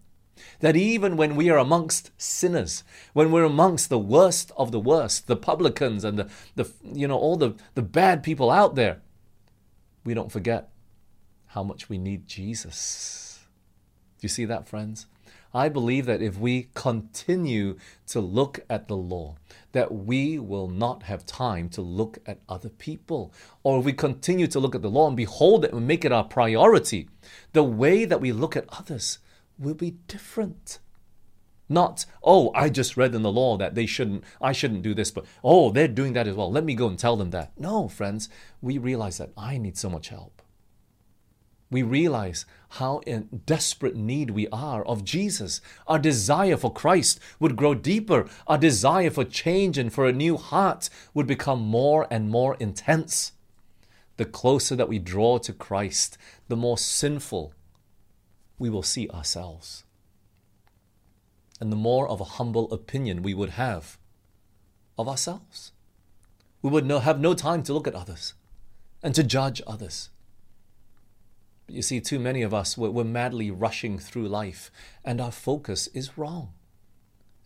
that 0.60 0.76
even 0.76 1.16
when 1.16 1.36
we 1.36 1.50
are 1.50 1.58
amongst 1.58 2.10
sinners, 2.16 2.84
when 3.12 3.30
we're 3.30 3.44
amongst 3.44 3.88
the 3.88 3.98
worst 3.98 4.52
of 4.56 4.72
the 4.72 4.80
worst, 4.80 5.26
the 5.26 5.36
publicans 5.36 6.04
and 6.04 6.18
the, 6.18 6.28
the 6.54 6.70
you 6.82 7.08
know, 7.08 7.18
all 7.18 7.36
the, 7.36 7.54
the 7.74 7.82
bad 7.82 8.22
people 8.22 8.50
out 8.50 8.74
there, 8.74 9.00
we 10.04 10.14
don't 10.14 10.32
forget 10.32 10.70
how 11.46 11.62
much 11.62 11.88
we 11.88 11.98
need 11.98 12.26
Jesus. 12.26 13.40
Do 14.18 14.24
you 14.24 14.28
see 14.28 14.44
that, 14.44 14.68
friends? 14.68 15.06
I 15.54 15.68
believe 15.68 16.06
that 16.06 16.22
if 16.22 16.38
we 16.38 16.68
continue 16.74 17.78
to 18.08 18.20
look 18.20 18.60
at 18.68 18.88
the 18.88 18.96
law, 18.96 19.36
that 19.72 19.92
we 19.92 20.38
will 20.38 20.68
not 20.68 21.04
have 21.04 21.26
time 21.26 21.68
to 21.70 21.82
look 21.82 22.18
at 22.26 22.40
other 22.48 22.68
people. 22.68 23.32
Or 23.62 23.78
if 23.78 23.84
we 23.84 23.92
continue 23.92 24.46
to 24.48 24.60
look 24.60 24.74
at 24.74 24.82
the 24.82 24.90
law 24.90 25.08
and 25.08 25.16
behold 25.16 25.64
it 25.64 25.72
and 25.72 25.86
make 25.86 26.04
it 26.04 26.12
our 26.12 26.24
priority, 26.24 27.08
the 27.52 27.64
way 27.64 28.04
that 28.04 28.20
we 28.20 28.32
look 28.32 28.56
at 28.56 28.66
others 28.70 29.18
will 29.58 29.74
be 29.74 29.92
different. 30.06 30.78
Not, 31.68 32.06
oh, 32.22 32.50
I 32.54 32.70
just 32.70 32.96
read 32.96 33.14
in 33.14 33.22
the 33.22 33.32
law 33.32 33.58
that 33.58 33.74
they 33.74 33.84
shouldn't, 33.84 34.24
I 34.40 34.52
shouldn't 34.52 34.82
do 34.82 34.94
this, 34.94 35.10
but 35.10 35.26
oh, 35.44 35.70
they're 35.70 35.86
doing 35.86 36.14
that 36.14 36.26
as 36.26 36.34
well. 36.34 36.50
Let 36.50 36.64
me 36.64 36.74
go 36.74 36.88
and 36.88 36.98
tell 36.98 37.16
them 37.16 37.30
that. 37.30 37.52
No, 37.58 37.88
friends, 37.88 38.30
we 38.62 38.78
realize 38.78 39.18
that 39.18 39.32
I 39.36 39.58
need 39.58 39.76
so 39.76 39.90
much 39.90 40.08
help. 40.08 40.37
We 41.70 41.82
realize 41.82 42.46
how 42.70 42.98
in 43.06 43.42
desperate 43.44 43.96
need 43.96 44.30
we 44.30 44.48
are 44.48 44.82
of 44.84 45.04
Jesus. 45.04 45.60
Our 45.86 45.98
desire 45.98 46.56
for 46.56 46.72
Christ 46.72 47.20
would 47.38 47.56
grow 47.56 47.74
deeper. 47.74 48.26
Our 48.46 48.58
desire 48.58 49.10
for 49.10 49.24
change 49.24 49.76
and 49.76 49.92
for 49.92 50.06
a 50.06 50.12
new 50.12 50.36
heart 50.36 50.88
would 51.12 51.26
become 51.26 51.60
more 51.60 52.06
and 52.10 52.30
more 52.30 52.56
intense. 52.58 53.32
The 54.16 54.24
closer 54.24 54.76
that 54.76 54.88
we 54.88 54.98
draw 54.98 55.38
to 55.38 55.52
Christ, 55.52 56.16
the 56.48 56.56
more 56.56 56.78
sinful 56.78 57.52
we 58.58 58.70
will 58.70 58.82
see 58.82 59.08
ourselves. 59.10 59.84
And 61.60 61.70
the 61.70 61.76
more 61.76 62.08
of 62.08 62.20
a 62.20 62.24
humble 62.24 62.72
opinion 62.72 63.22
we 63.22 63.34
would 63.34 63.50
have 63.50 63.98
of 64.96 65.08
ourselves. 65.08 65.72
We 66.62 66.70
would 66.70 66.86
no, 66.86 66.98
have 66.98 67.20
no 67.20 67.34
time 67.34 67.62
to 67.64 67.72
look 67.72 67.86
at 67.86 67.94
others 67.94 68.34
and 69.02 69.14
to 69.14 69.22
judge 69.22 69.62
others. 69.66 70.10
You 71.68 71.82
see, 71.82 72.00
too 72.00 72.18
many 72.18 72.42
of 72.42 72.54
us, 72.54 72.78
we're, 72.78 72.90
we're 72.90 73.04
madly 73.04 73.50
rushing 73.50 73.98
through 73.98 74.28
life 74.28 74.70
and 75.04 75.20
our 75.20 75.30
focus 75.30 75.86
is 75.88 76.16
wrong. 76.16 76.52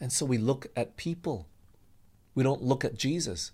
And 0.01 0.13
so 0.13 0.25
we 0.25 0.39
look 0.39 0.69
at 0.77 0.97
people. 0.97 1.49
We 2.35 2.43
don't 2.43 2.63
look 2.63 2.85
at 2.85 2.97
Jesus. 2.97 3.53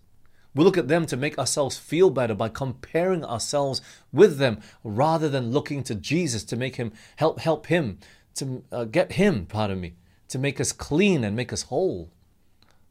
We 0.54 0.64
look 0.64 0.76
at 0.78 0.88
them 0.88 1.07
to 1.07 1.16
make 1.16 1.38
ourselves 1.38 1.78
feel 1.78 2.11
better 2.11 2.35
by 2.35 2.48
comparing 2.48 3.24
ourselves 3.24 3.81
with 4.12 4.38
them 4.38 4.61
rather 4.83 5.28
than 5.28 5.52
looking 5.52 5.83
to 5.85 5.94
Jesus 5.94 6.44
to 6.44 6.57
make 6.57 6.76
him 6.76 6.92
help 7.16 7.40
help 7.40 7.66
him 7.66 7.98
to 8.37 8.62
uh, 8.72 8.85
get 8.85 9.12
him, 9.12 9.46
pardon 9.46 9.81
me, 9.81 9.94
to 10.28 10.38
make 10.38 10.61
us 10.61 10.72
clean 10.72 11.24
and 11.24 11.37
make 11.37 11.52
us 11.52 11.62
whole. 11.62 12.11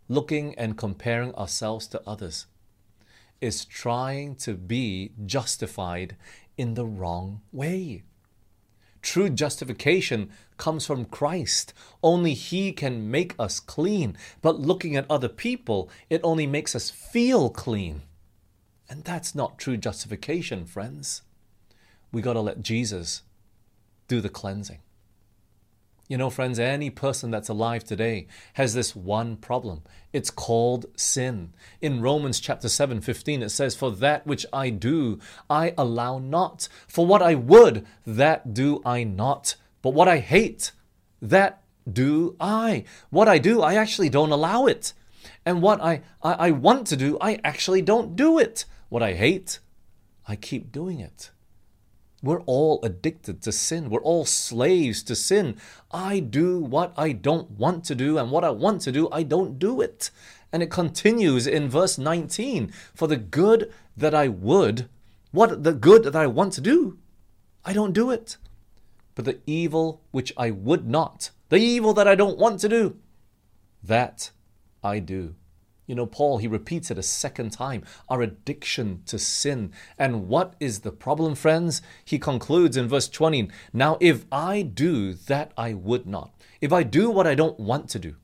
Looking 0.07 0.55
and 0.55 0.77
comparing 0.77 1.33
ourselves 1.35 1.87
to 1.87 2.01
others 2.07 2.45
is 3.41 3.65
trying 3.65 4.35
to 4.35 4.53
be 4.53 5.11
justified 5.25 6.15
in 6.57 6.73
the 6.73 6.85
wrong 6.85 7.41
way. 7.51 8.03
True 9.01 9.29
justification 9.29 10.31
comes 10.57 10.85
from 10.85 11.05
Christ. 11.05 11.73
Only 12.03 12.33
He 12.33 12.73
can 12.73 13.09
make 13.09 13.35
us 13.39 13.59
clean. 13.59 14.17
But 14.41 14.59
looking 14.59 14.95
at 14.95 15.05
other 15.09 15.29
people, 15.29 15.89
it 16.09 16.19
only 16.23 16.47
makes 16.47 16.75
us 16.75 16.89
feel 16.89 17.49
clean. 17.49 18.01
And 18.89 19.03
that's 19.03 19.35
not 19.35 19.57
true 19.57 19.77
justification, 19.77 20.65
friends. 20.65 21.21
We 22.11 22.21
got 22.21 22.33
to 22.33 22.41
let 22.41 22.61
Jesus 22.61 23.21
do 24.07 24.19
the 24.21 24.29
cleansing. 24.29 24.79
You 26.07 26.17
know, 26.17 26.29
friends, 26.29 26.57
any 26.57 26.89
person 26.89 27.31
that's 27.31 27.49
alive 27.49 27.83
today 27.83 28.27
has 28.53 28.73
this 28.73 28.95
one 28.95 29.35
problem. 29.35 29.81
It's 30.13 30.29
called 30.29 30.85
sin. 30.95 31.53
In 31.81 32.01
Romans 32.01 32.39
chapter 32.39 32.69
7, 32.69 33.01
15, 33.01 33.41
it 33.41 33.49
says, 33.49 33.75
For 33.75 33.91
that 33.91 34.25
which 34.25 34.45
I 34.53 34.69
do, 34.69 35.19
I 35.49 35.73
allow 35.77 36.17
not. 36.17 36.69
For 36.87 37.05
what 37.05 37.21
I 37.21 37.35
would, 37.35 37.85
that 38.05 38.53
do 38.53 38.81
I 38.85 39.03
not. 39.03 39.55
But 39.81 39.93
what 39.93 40.07
I 40.07 40.19
hate, 40.19 40.71
that 41.21 41.61
do 41.91 42.37
I. 42.39 42.85
What 43.09 43.27
I 43.27 43.37
do, 43.37 43.61
I 43.61 43.75
actually 43.75 44.09
don't 44.09 44.31
allow 44.31 44.65
it. 44.65 44.93
And 45.45 45.61
what 45.61 45.81
I, 45.81 46.03
I, 46.23 46.33
I 46.33 46.51
want 46.51 46.87
to 46.87 46.95
do, 46.95 47.17
I 47.19 47.41
actually 47.43 47.81
don't 47.81 48.15
do 48.15 48.39
it. 48.39 48.63
What 48.87 49.03
I 49.03 49.13
hate, 49.13 49.59
I 50.25 50.37
keep 50.37 50.71
doing 50.71 51.01
it. 51.01 51.31
We're 52.23 52.41
all 52.41 52.79
addicted 52.81 53.41
to 53.43 53.51
sin. 53.51 53.89
We're 53.89 54.01
all 54.01 54.25
slaves 54.25 55.03
to 55.03 55.15
sin. 55.15 55.57
I 55.91 56.19
do 56.19 56.59
what 56.59 56.93
I 56.97 57.11
don't 57.11 57.51
want 57.51 57.83
to 57.85 57.95
do, 57.95 58.17
and 58.17 58.31
what 58.31 58.43
I 58.43 58.49
want 58.49 58.81
to 58.81 58.91
do, 58.91 59.07
I 59.11 59.23
don't 59.23 59.59
do 59.59 59.81
it. 59.81 60.09
And 60.51 60.63
it 60.63 60.71
continues 60.71 61.45
in 61.45 61.69
verse 61.69 61.97
19 61.97 62.71
For 62.95 63.07
the 63.07 63.17
good 63.17 63.71
that 63.95 64.15
I 64.15 64.27
would, 64.27 64.89
what 65.31 65.63
the 65.63 65.73
good 65.73 66.03
that 66.05 66.15
I 66.15 66.27
want 66.27 66.53
to 66.53 66.61
do, 66.61 66.97
I 67.63 67.73
don't 67.73 67.93
do 67.93 68.09
it. 68.09 68.37
But 69.13 69.25
the 69.25 69.39
evil 69.45 70.01
which 70.11 70.33
I 70.37 70.51
would 70.51 70.87
not, 70.87 71.31
the 71.49 71.57
evil 71.57 71.93
that 71.93 72.07
I 72.07 72.15
don't 72.15 72.37
want 72.37 72.59
to 72.61 72.69
do, 72.69 72.97
that 73.83 74.31
I 74.83 74.99
do. 74.99 75.35
You 75.87 75.95
know, 75.95 76.05
Paul, 76.05 76.37
he 76.37 76.47
repeats 76.47 76.91
it 76.91 76.97
a 76.97 77.03
second 77.03 77.51
time 77.51 77.83
our 78.09 78.21
addiction 78.21 79.01
to 79.05 79.17
sin. 79.17 79.71
And 79.97 80.27
what 80.27 80.53
is 80.59 80.81
the 80.81 80.91
problem, 80.91 81.33
friends? 81.33 81.81
He 82.03 82.19
concludes 82.19 82.75
in 82.75 82.89
verse 82.89 83.07
20 83.07 83.49
Now, 83.71 83.97
if 84.01 84.25
I 84.31 84.61
do 84.61 85.13
that 85.13 85.53
I 85.57 85.73
would 85.73 86.05
not, 86.05 86.33
if 86.59 86.73
I 86.73 86.83
do 86.83 87.09
what 87.09 87.25
I 87.25 87.35
don't 87.35 87.59
want 87.59 87.89
to 87.91 87.99
do, 87.99 88.15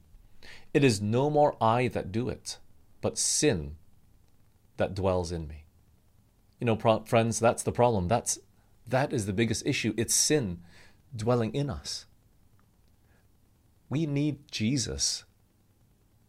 it 0.74 0.84
is 0.84 1.02
no 1.02 1.30
more 1.30 1.56
I 1.62 1.88
that 1.88 2.12
do 2.12 2.28
it, 2.28 2.58
but 3.00 3.18
sin 3.18 3.78
that 4.76 4.94
dwells 4.94 5.32
in 5.32 5.48
me. 5.48 5.66
You 6.60 6.66
know, 6.66 7.04
friends, 7.06 7.40
that's 7.40 7.64
the 7.64 7.72
problem. 7.72 8.10
That's 8.10 8.40
that 8.88 9.14
is 9.14 9.26
the 9.26 9.34
biggest 9.34 9.66
issue. 9.66 9.94
It's 9.96 10.14
sin 10.14 10.60
dwelling 11.16 11.54
in 11.54 11.70
us. 11.70 12.08
We 13.90 14.06
need 14.06 14.52
Jesus 14.52 15.24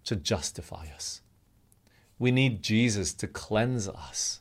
to 0.04 0.14
justify 0.14 0.86
us. 0.94 1.22
We 2.18 2.30
need 2.30 2.62
Jesus 2.62 3.12
to 3.14 3.26
cleanse 3.26 3.88
us. 3.88 4.40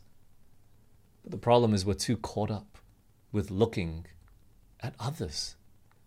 But 1.23 1.31
the 1.31 1.37
problem 1.37 1.73
is 1.73 1.85
we're 1.85 1.93
too 1.93 2.17
caught 2.17 2.51
up 2.51 2.77
with 3.31 3.49
looking 3.49 4.05
at 4.81 4.93
others. 4.99 5.55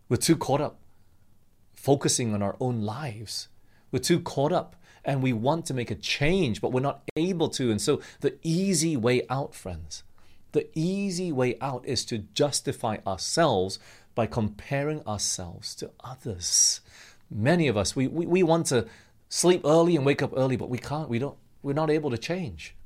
We're 0.09 0.17
too 0.17 0.37
caught 0.37 0.61
up 0.61 0.79
focusing 1.75 2.35
on 2.35 2.43
our 2.43 2.57
own 2.61 2.83
lives. 2.83 3.49
We're 3.91 3.99
too 3.99 4.21
caught 4.21 4.53
up 4.53 4.77
and 5.05 5.23
we 5.23 5.33
want 5.33 5.67
to 5.67 5.75
make 5.75 5.91
a 5.91 5.95
change, 5.95 6.61
but 6.61 6.73
we're 6.73 6.81
not 6.81 7.03
able 7.17 7.49
to. 7.51 7.71
And 7.71 7.81
so 7.81 8.01
the 8.21 8.37
easy 8.43 8.97
way 8.97 9.23
out, 9.31 9.55
friends, 9.55 10.03
the 10.53 10.69
easy 10.75 11.31
way 11.33 11.57
out 11.61 11.87
is 11.87 12.05
to 12.07 12.19
justify 12.19 12.99
ourselves 13.07 13.79
by 14.15 14.27
comparing 14.27 15.07
ourselves 15.07 15.75
to 15.77 15.91
others. 16.03 16.81
Many 17.31 17.69
of 17.69 17.77
us, 17.77 17.95
we, 17.95 18.09
we, 18.09 18.27
we 18.27 18.43
want 18.43 18.67
to 18.67 18.87
sleep 19.29 19.63
early 19.65 19.97
and 19.97 20.05
wake 20.05 20.23
up 20.23 20.33
early, 20.37 20.57
but 20.57 20.69
we 20.69 20.79
can't. 20.79 21.09
We 21.09 21.19
don't, 21.19 21.37
we're 21.67 21.73
not 21.73 21.91
able 21.91 22.11
to 22.11 22.17
change. 22.17 22.77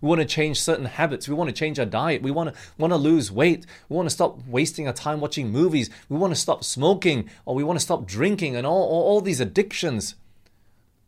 We 0.00 0.08
want 0.08 0.20
to 0.20 0.24
change 0.24 0.60
certain 0.60 0.84
habits. 0.84 1.28
We 1.28 1.34
want 1.34 1.50
to 1.50 1.52
change 1.52 1.80
our 1.80 1.84
diet. 1.84 2.22
We 2.22 2.30
want 2.30 2.54
to 2.54 2.60
want 2.78 2.92
to 2.92 2.96
lose 2.96 3.32
weight. 3.32 3.66
We 3.88 3.96
want 3.96 4.06
to 4.08 4.14
stop 4.14 4.38
wasting 4.46 4.86
our 4.86 4.92
time 4.92 5.18
watching 5.18 5.50
movies. 5.50 5.90
We 6.08 6.16
want 6.16 6.32
to 6.32 6.40
stop 6.40 6.62
smoking 6.62 7.28
or 7.44 7.56
we 7.56 7.64
want 7.64 7.80
to 7.80 7.84
stop 7.84 8.06
drinking 8.06 8.54
and 8.54 8.64
all, 8.64 8.84
all, 8.84 9.02
all 9.02 9.20
these 9.20 9.40
addictions. 9.40 10.14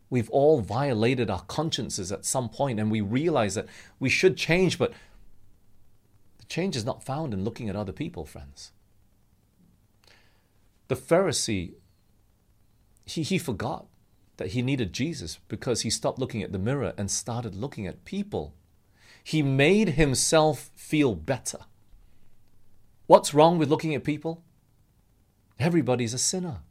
We've 0.09 0.29
all 0.31 0.59
violated 0.59 1.29
our 1.29 1.43
consciences 1.43 2.11
at 2.11 2.25
some 2.25 2.49
point 2.49 2.81
and 2.81 2.91
we 2.91 2.99
realize 2.99 3.55
that 3.55 3.67
we 3.97 4.09
should 4.09 4.35
change, 4.35 4.77
but 4.77 4.91
the 6.37 6.45
change 6.47 6.75
is 6.75 6.83
not 6.83 7.01
found 7.01 7.33
in 7.33 7.45
looking 7.45 7.69
at 7.69 7.77
other 7.77 7.93
people, 7.93 8.25
friends. 8.25 8.73
The 10.89 10.97
Pharisee, 10.97 11.75
he, 13.05 13.23
he 13.23 13.37
forgot 13.37 13.85
that 14.41 14.53
he 14.53 14.63
needed 14.63 14.91
Jesus 14.91 15.37
because 15.47 15.81
he 15.81 15.91
stopped 15.91 16.17
looking 16.17 16.41
at 16.41 16.51
the 16.51 16.57
mirror 16.57 16.93
and 16.97 17.11
started 17.11 17.53
looking 17.53 17.85
at 17.85 18.05
people. 18.05 18.55
He 19.23 19.43
made 19.43 19.89
himself 19.89 20.71
feel 20.75 21.13
better. 21.13 21.59
What's 23.05 23.35
wrong 23.35 23.59
with 23.59 23.69
looking 23.69 23.93
at 23.93 24.03
people? 24.03 24.43
Everybody's 25.59 26.15
a 26.15 26.17
sinner. 26.17 26.61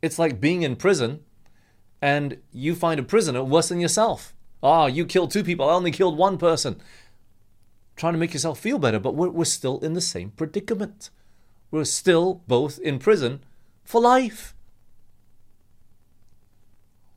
It's 0.00 0.18
like 0.18 0.40
being 0.40 0.62
in 0.62 0.76
prison 0.76 1.20
and 2.00 2.38
you 2.50 2.74
find 2.74 2.98
a 2.98 3.02
prisoner 3.02 3.44
worse 3.44 3.68
than 3.68 3.78
yourself. 3.78 4.34
Ah, 4.62 4.84
oh, 4.84 4.86
you 4.86 5.04
killed 5.04 5.30
two 5.30 5.44
people, 5.44 5.68
I 5.68 5.74
only 5.74 5.90
killed 5.90 6.16
one 6.16 6.38
person. 6.38 6.80
Trying 7.94 8.14
to 8.14 8.18
make 8.18 8.32
yourself 8.32 8.58
feel 8.58 8.78
better, 8.78 8.98
but 8.98 9.14
we're, 9.14 9.28
we're 9.28 9.44
still 9.44 9.80
in 9.80 9.92
the 9.92 10.00
same 10.00 10.30
predicament. 10.30 11.10
We're 11.70 11.84
still 11.84 12.42
both 12.48 12.78
in 12.78 12.98
prison 12.98 13.44
for 13.84 14.00
life. 14.00 14.54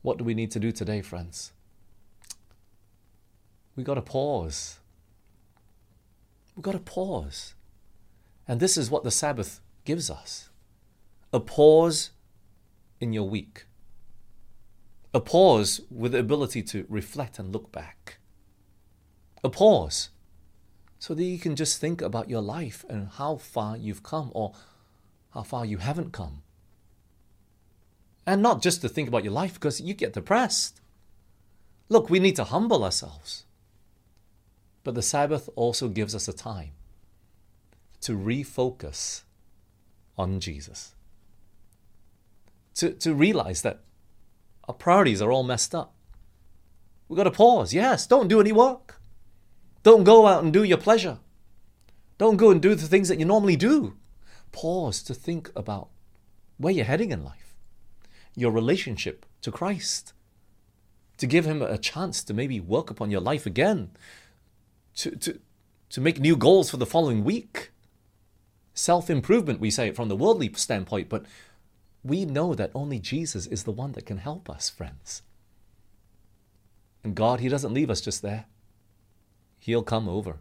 What 0.04 0.18
do 0.18 0.24
we 0.24 0.34
need 0.34 0.52
to 0.52 0.60
do 0.60 0.72
today, 0.72 1.02
friends? 1.02 1.54
We 3.76 3.84
got 3.84 3.96
to 3.96 4.02
pause. 4.02 4.80
We 6.56 6.62
got 6.62 6.74
to 6.74 6.80
pause. 6.80 7.56
And 8.48 8.60
this 8.60 8.78
is 8.78 8.92
what 8.92 9.04
the 9.04 9.12
Sabbath 9.12 9.62
gives 9.86 10.12
us 10.12 10.50
a 11.32 11.40
pause 11.40 12.12
in 13.00 13.12
your 13.14 13.28
week, 13.28 13.66
a 15.14 15.20
pause 15.20 15.82
with 15.90 16.12
the 16.12 16.20
ability 16.20 16.62
to 16.62 16.86
reflect 16.90 17.40
and 17.40 17.52
look 17.52 17.72
back, 17.72 18.20
a 19.44 19.50
pause 19.50 20.10
so 21.00 21.14
that 21.14 21.24
you 21.24 21.40
can 21.40 21.56
just 21.56 21.80
think 21.80 22.02
about 22.02 22.30
your 22.30 22.42
life 22.42 22.86
and 22.90 23.08
how 23.08 23.38
far 23.38 23.78
you've 23.78 24.04
come 24.04 24.32
or 24.34 24.54
how 25.34 25.44
far 25.44 25.66
you 25.66 25.78
haven't 25.78 26.12
come. 26.12 26.44
And 28.26 28.42
not 28.42 28.62
just 28.62 28.82
to 28.82 28.90
think 28.90 29.08
about 29.08 29.24
your 29.24 29.34
life 29.34 29.56
because 29.56 29.82
you 29.82 29.94
get 29.94 30.14
depressed. 30.14 30.80
Look, 31.90 32.10
we 32.10 32.20
need 32.20 32.36
to 32.38 32.46
humble 32.46 32.84
ourselves. 32.84 33.46
But 34.84 34.96
the 34.96 35.02
Sabbath 35.02 35.50
also 35.56 35.90
gives 35.90 36.16
us 36.16 36.28
a 36.28 36.34
time 36.34 36.72
to 38.02 38.18
refocus 38.18 39.24
on 40.18 40.40
Jesus. 40.40 40.94
To, 42.76 42.92
to 42.92 43.14
realize 43.14 43.62
that 43.62 43.82
our 44.68 44.74
priorities 44.74 45.22
are 45.22 45.32
all 45.32 45.44
messed 45.44 45.76
up. 45.76 45.94
We've 47.08 47.18
got 47.18 47.26
to 47.26 47.32
pause. 47.32 47.74
Yes, 47.74 48.08
don't 48.08 48.28
do 48.28 48.40
any 48.40 48.52
work. 48.52 49.02
Don't 49.84 50.04
go 50.04 50.26
out 50.26 50.44
and 50.44 50.54
do 50.54 50.64
your 50.64 50.78
pleasure. 50.78 51.20
Don't 52.18 52.38
go 52.38 52.52
and 52.52 52.62
do 52.62 52.74
the 52.74 52.88
things 52.88 53.10
that 53.10 53.20
you 53.20 53.26
normally 53.26 53.58
do. 53.58 53.96
Pause 54.52 55.04
to 55.04 55.14
think 55.14 55.52
about 55.56 55.90
where 56.58 56.74
you're 56.74 56.86
heading 56.86 57.12
in 57.12 57.24
life, 57.24 57.43
your 58.36 58.52
relationship 58.52 59.26
to 59.42 59.52
Christ, 59.52 60.14
to 61.18 61.28
give 61.28 61.46
Him 61.46 61.62
a 61.62 61.78
chance 61.78 62.24
to 62.24 62.34
maybe 62.34 62.60
work 62.60 62.90
upon 62.90 63.12
your 63.12 63.22
life 63.22 63.46
again, 63.46 63.92
to, 64.96 65.12
to, 65.12 65.40
to 65.90 66.02
make 66.02 66.20
new 66.20 66.36
goals 66.36 66.70
for 66.70 66.78
the 66.78 66.86
following 66.86 67.24
week. 67.24 67.72
Self 68.74 69.10
improvement, 69.10 69.60
we 69.60 69.70
say 69.70 69.88
it 69.88 69.96
from 69.96 70.10
the 70.10 70.16
worldly 70.16 70.52
standpoint, 70.54 71.10
but 71.10 71.26
we 72.04 72.26
know 72.26 72.54
that 72.56 72.72
only 72.74 73.00
Jesus 73.00 73.46
is 73.46 73.64
the 73.64 73.72
one 73.72 73.94
that 73.94 74.06
can 74.06 74.18
help 74.18 74.50
us, 74.50 74.70
friends. 74.70 75.22
And 77.04 77.16
God, 77.16 77.40
He 77.40 77.50
doesn't 77.50 77.74
leave 77.74 77.90
us 77.90 78.02
just 78.02 78.22
there. 78.22 78.46
He'll 79.60 79.84
come 79.84 80.10
over 80.10 80.38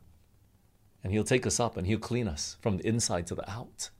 and 1.04 1.12
He'll 1.12 1.24
take 1.24 1.46
us 1.46 1.60
up 1.60 1.76
and 1.76 1.86
He'll 1.86 1.98
clean 1.98 2.28
us 2.28 2.56
from 2.60 2.78
the 2.78 2.86
inside 2.86 3.26
to 3.28 3.34
the 3.34 3.48
out. 3.50 3.90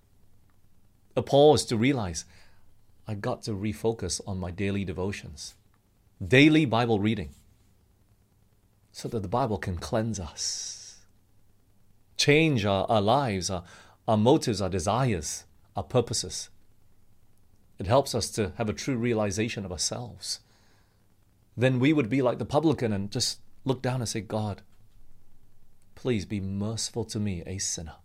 A 1.15 1.23
pause 1.23 1.65
to 1.67 1.77
realize 1.77 2.25
I 3.13 3.15
got 3.15 3.43
to 3.43 3.51
refocus 3.51 4.23
on 4.27 4.41
my 4.41 4.51
daily 4.51 4.87
devotions, 4.87 5.55
daily 6.27 6.65
Bible 6.65 6.99
reading, 6.99 7.35
so 8.91 9.07
that 9.09 9.21
the 9.21 9.29
Bible 9.29 9.59
can 9.59 9.77
cleanse 9.77 10.19
us, 10.19 11.01
change 12.17 12.65
our, 12.65 12.87
our 12.91 13.03
lives, 13.03 13.51
our, 13.51 13.65
our 14.09 14.17
motives, 14.17 14.63
our 14.63 14.71
desires, 14.71 15.45
our 15.77 15.83
purposes. 15.83 16.49
It 17.79 17.87
helps 17.87 18.15
us 18.15 18.31
to 18.31 18.55
have 18.57 18.71
a 18.71 18.73
true 18.73 18.97
realization 18.97 19.67
of 19.67 19.73
ourselves. 19.73 20.41
Then 21.55 21.81
we 21.81 21.93
would 21.93 22.09
be 22.09 22.23
like 22.23 22.39
the 22.39 22.47
publican 22.47 22.95
and 22.95 23.11
just 23.11 23.41
look 23.67 23.83
down 23.83 24.01
and 24.01 24.09
say, 24.09 24.23
God, 24.23 24.63
please 25.97 26.25
be 26.25 26.41
merciful 26.41 27.05
to 27.05 27.21
me, 27.21 27.43
a 27.45 27.59
sinner. 27.59 27.97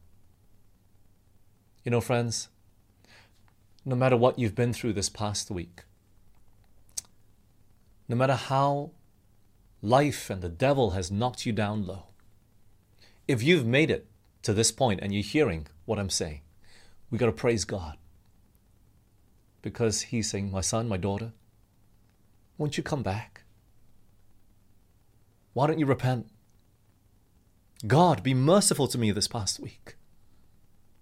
You 1.85 1.91
know, 1.91 2.01
friends, 2.01 2.49
no 3.87 3.95
matter 3.95 4.17
what 4.17 4.37
you've 4.37 4.53
been 4.53 4.73
through 4.73 4.91
this 4.91 5.07
past 5.07 5.49
week, 5.49 5.85
no 8.09 8.17
matter 8.17 8.35
how 8.35 8.91
life 9.81 10.29
and 10.29 10.41
the 10.41 10.49
devil 10.49 10.89
has 10.89 11.09
knocked 11.09 11.45
you 11.45 11.53
down 11.53 11.85
low. 11.85 12.07
If 13.29 13.41
you've 13.41 13.65
made 13.65 13.89
it 13.89 14.05
to 14.41 14.53
this 14.53 14.73
point 14.73 14.99
and 15.01 15.13
you're 15.13 15.23
hearing 15.23 15.67
what 15.85 15.99
I'm 15.99 16.09
saying, 16.09 16.41
we 17.09 17.17
got 17.17 17.27
to 17.27 17.31
praise 17.31 17.63
God. 17.63 17.95
Because 19.61 20.01
He's 20.01 20.29
saying, 20.29 20.51
My 20.51 20.61
son, 20.61 20.89
my 20.89 20.97
daughter, 20.97 21.31
won't 22.57 22.75
you 22.75 22.83
come 22.83 23.03
back? 23.03 23.43
Why 25.53 25.65
don't 25.65 25.79
you 25.79 25.85
repent? 25.85 26.27
God, 27.85 28.21
be 28.21 28.33
merciful 28.33 28.89
to 28.89 28.97
me 28.97 29.11
this 29.11 29.29
past 29.29 29.61
week. 29.61 29.95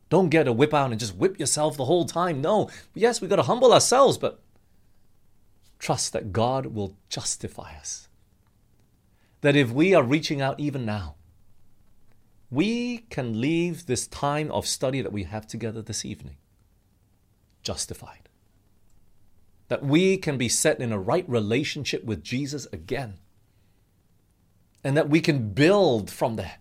Don't 0.09 0.29
get 0.29 0.47
a 0.47 0.53
whip 0.53 0.73
out 0.73 0.91
and 0.91 0.99
just 0.99 1.15
whip 1.15 1.39
yourself 1.39 1.77
the 1.77 1.85
whole 1.85 2.05
time. 2.05 2.41
No, 2.41 2.69
yes, 2.93 3.21
we've 3.21 3.29
got 3.29 3.37
to 3.37 3.43
humble 3.43 3.73
ourselves, 3.73 4.17
but 4.17 4.41
trust 5.79 6.13
that 6.13 6.31
God 6.31 6.67
will 6.67 6.95
justify 7.09 7.75
us 7.77 8.05
that 9.45 9.55
if 9.55 9.71
we 9.71 9.93
are 9.93 10.01
reaching 10.01 10.41
out 10.41 10.59
even 10.59 10.85
now, 10.87 11.13
we 12.49 12.97
can 13.11 13.39
leave 13.39 13.85
this 13.85 14.07
time 14.07 14.51
of 14.51 14.65
study 14.65 15.01
that 15.01 15.11
we 15.11 15.21
have 15.21 15.45
together 15.45 15.83
this 15.83 16.03
evening 16.03 16.37
justified. 17.61 18.27
That 19.67 19.83
we 19.83 20.17
can 20.17 20.39
be 20.39 20.49
set 20.49 20.79
in 20.79 20.91
a 20.91 20.97
right 20.97 21.29
relationship 21.29 22.03
with 22.05 22.23
Jesus 22.23 22.65
again. 22.73 23.19
And 24.83 24.97
that 24.97 25.09
we 25.09 25.21
can 25.21 25.49
build 25.53 26.09
from 26.09 26.37
there. 26.37 26.55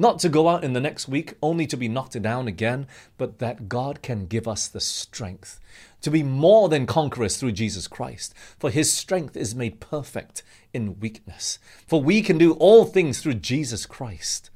Not 0.00 0.20
to 0.20 0.28
go 0.28 0.48
out 0.48 0.62
in 0.62 0.74
the 0.74 0.80
next 0.80 1.08
week 1.08 1.34
only 1.42 1.66
to 1.66 1.76
be 1.76 1.88
knocked 1.88 2.22
down 2.22 2.46
again, 2.46 2.86
but 3.16 3.40
that 3.40 3.68
God 3.68 4.00
can 4.00 4.26
give 4.26 4.46
us 4.46 4.68
the 4.68 4.80
strength 4.80 5.58
to 6.02 6.10
be 6.10 6.22
more 6.22 6.68
than 6.68 6.86
conquerors 6.86 7.36
through 7.36 7.52
Jesus 7.52 7.88
Christ. 7.88 8.32
For 8.60 8.70
his 8.70 8.92
strength 8.92 9.36
is 9.36 9.56
made 9.56 9.80
perfect 9.80 10.44
in 10.72 11.00
weakness. 11.00 11.58
For 11.84 12.00
we 12.00 12.22
can 12.22 12.38
do 12.38 12.52
all 12.52 12.84
things 12.84 13.20
through 13.20 13.34
Jesus 13.34 13.86
Christ. 13.86 14.50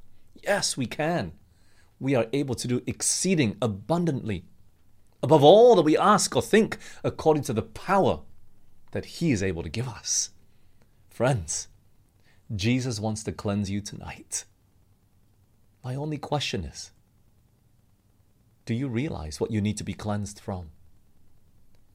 Yes, 0.45 0.77
we 0.77 0.87
can. 0.87 1.33
We 1.99 2.15
are 2.15 2.29
able 2.33 2.55
to 2.55 2.69
do 2.69 2.83
exceeding 2.87 3.57
abundantly 3.61 4.45
above 5.25 5.43
all 5.43 5.75
that 5.75 5.83
we 5.83 5.99
ask 5.99 6.37
or 6.37 6.43
think 6.43 6.79
according 7.03 7.43
to 7.45 7.53
the 7.53 7.63
power 7.63 8.21
that 8.93 9.07
he 9.07 9.33
is 9.33 9.43
able 9.43 9.65
to 9.65 9.69
give 9.69 9.89
us. 9.89 10.31
Friends, 11.11 11.67
Jesus 12.55 13.01
wants 13.01 13.25
to 13.25 13.33
cleanse 13.33 13.71
you 13.71 13.81
tonight. 13.81 14.45
My 15.85 15.95
only 15.95 16.19
question 16.19 16.65
is 16.65 16.93
Do 18.65 18.75
you 18.75 18.89
realize 18.89 19.41
what 19.41 19.51
you 19.51 19.61
need 19.61 19.79
to 19.79 19.85
be 19.85 19.95
cleansed 19.95 20.41
from? 20.41 20.71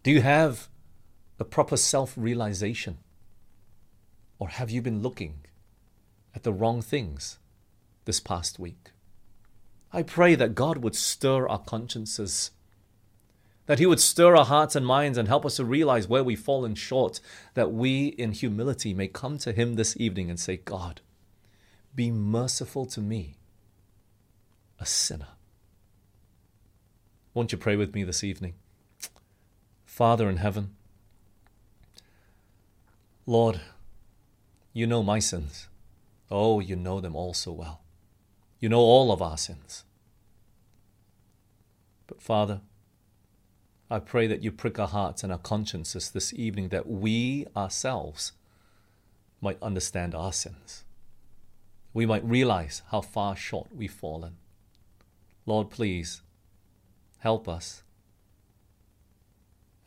Do 0.04 0.12
you 0.12 0.22
have 0.22 0.68
a 1.40 1.46
proper 1.46 1.78
self 1.78 2.14
realization? 2.18 2.98
Or 4.40 4.50
have 4.50 4.70
you 4.70 4.82
been 4.82 5.02
looking 5.02 5.46
at 6.36 6.44
the 6.44 6.54
wrong 6.54 6.82
things 6.82 7.40
this 8.06 8.20
past 8.20 8.60
week? 8.60 8.92
I 9.92 10.04
pray 10.04 10.36
that 10.36 10.54
God 10.54 10.78
would 10.80 10.96
stir 10.96 11.48
our 11.48 11.60
consciences, 11.60 12.52
that 13.66 13.80
He 13.80 13.86
would 13.86 14.00
stir 14.00 14.36
our 14.36 14.46
hearts 14.46 14.76
and 14.76 14.86
minds 14.86 15.18
and 15.18 15.28
help 15.28 15.46
us 15.46 15.56
to 15.56 15.66
realize 15.66 16.08
where 16.08 16.24
we've 16.24 16.40
fallen 16.40 16.76
short, 16.76 17.20
that 17.56 17.72
we 17.72 18.08
in 18.08 18.34
humility 18.34 18.94
may 18.94 19.08
come 19.08 19.38
to 19.40 19.54
Him 19.54 19.74
this 19.74 19.98
evening 19.98 20.30
and 20.30 20.40
say, 20.40 20.58
God, 20.58 21.02
be 21.96 22.12
merciful 22.12 22.86
to 22.88 23.02
me, 23.02 23.37
a 24.80 24.86
sinner. 24.86 25.28
Won't 27.34 27.52
you 27.52 27.58
pray 27.58 27.76
with 27.76 27.94
me 27.94 28.04
this 28.04 28.24
evening? 28.24 28.56
Father 29.86 30.30
in 30.30 30.38
heaven, 30.38 30.76
Lord, 33.26 33.62
you 34.74 34.88
know 34.88 35.04
my 35.04 35.20
sins. 35.20 35.68
Oh, 36.30 36.60
you 36.60 36.76
know 36.76 37.00
them 37.00 37.16
all 37.16 37.34
so 37.34 37.52
well. 37.52 37.82
You 38.60 38.70
know 38.70 38.80
all 38.80 39.12
of 39.12 39.22
our 39.22 39.38
sins. 39.38 39.84
But 42.08 42.22
Father, 42.22 42.62
I 43.90 44.00
pray 44.00 44.28
that 44.28 44.44
you 44.44 44.52
prick 44.52 44.80
our 44.80 44.88
hearts 44.88 45.24
and 45.24 45.32
our 45.32 45.38
consciences 45.38 46.12
this 46.12 46.34
evening 46.34 46.70
that 46.70 46.88
we 46.88 47.46
ourselves 47.56 48.34
might 49.42 49.62
understand 49.62 50.14
our 50.16 50.34
sins. 50.34 50.84
We 51.94 52.06
might 52.06 52.24
realize 52.24 52.82
how 52.92 53.02
far 53.02 53.36
short 53.36 53.68
we've 53.74 53.92
fallen. 53.92 54.38
Lord, 55.48 55.72
please 55.72 56.22
help 57.20 57.50
us. 57.50 57.82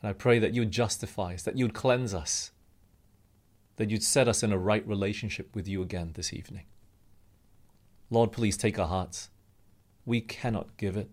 And 0.01 0.09
I 0.09 0.13
pray 0.13 0.39
that 0.39 0.53
you'd 0.53 0.71
justify 0.71 1.35
us, 1.35 1.43
that 1.43 1.57
you'd 1.57 1.75
cleanse 1.75 2.13
us, 2.13 2.51
that 3.77 3.89
you'd 3.89 4.03
set 4.03 4.27
us 4.27 4.43
in 4.43 4.51
a 4.51 4.57
right 4.57 4.85
relationship 4.85 5.55
with 5.55 5.67
you 5.67 5.81
again 5.81 6.11
this 6.15 6.33
evening. 6.33 6.65
Lord, 8.09 8.31
please 8.31 8.57
take 8.57 8.77
our 8.77 8.87
hearts. 8.87 9.29
We 10.05 10.19
cannot 10.19 10.75
give 10.77 10.97
it. 10.97 11.09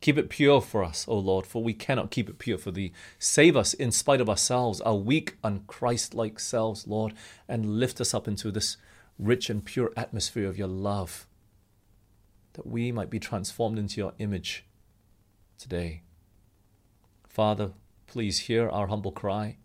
Keep 0.00 0.16
it 0.16 0.30
pure 0.30 0.62
for 0.62 0.82
us, 0.82 1.04
O 1.06 1.18
Lord, 1.18 1.46
for 1.46 1.62
we 1.62 1.74
cannot 1.74 2.10
keep 2.10 2.30
it 2.30 2.38
pure 2.38 2.56
for 2.56 2.70
thee. 2.70 2.92
Save 3.18 3.54
us 3.54 3.74
in 3.74 3.92
spite 3.92 4.22
of 4.22 4.30
ourselves, 4.30 4.80
our 4.80 4.96
weak, 4.96 5.36
unchrist 5.44 6.14
like 6.14 6.40
selves, 6.40 6.86
Lord, 6.86 7.12
and 7.46 7.78
lift 7.78 8.00
us 8.00 8.14
up 8.14 8.26
into 8.26 8.50
this 8.50 8.78
rich 9.18 9.50
and 9.50 9.62
pure 9.62 9.92
atmosphere 9.98 10.48
of 10.48 10.56
your 10.56 10.68
love, 10.68 11.26
that 12.54 12.66
we 12.66 12.92
might 12.92 13.10
be 13.10 13.18
transformed 13.18 13.78
into 13.78 14.00
your 14.00 14.12
image 14.18 14.64
today. 15.58 16.02
Father, 17.28 17.72
please 18.06 18.40
hear 18.40 18.68
our 18.68 18.88
humble 18.88 19.12
cry. 19.12 19.58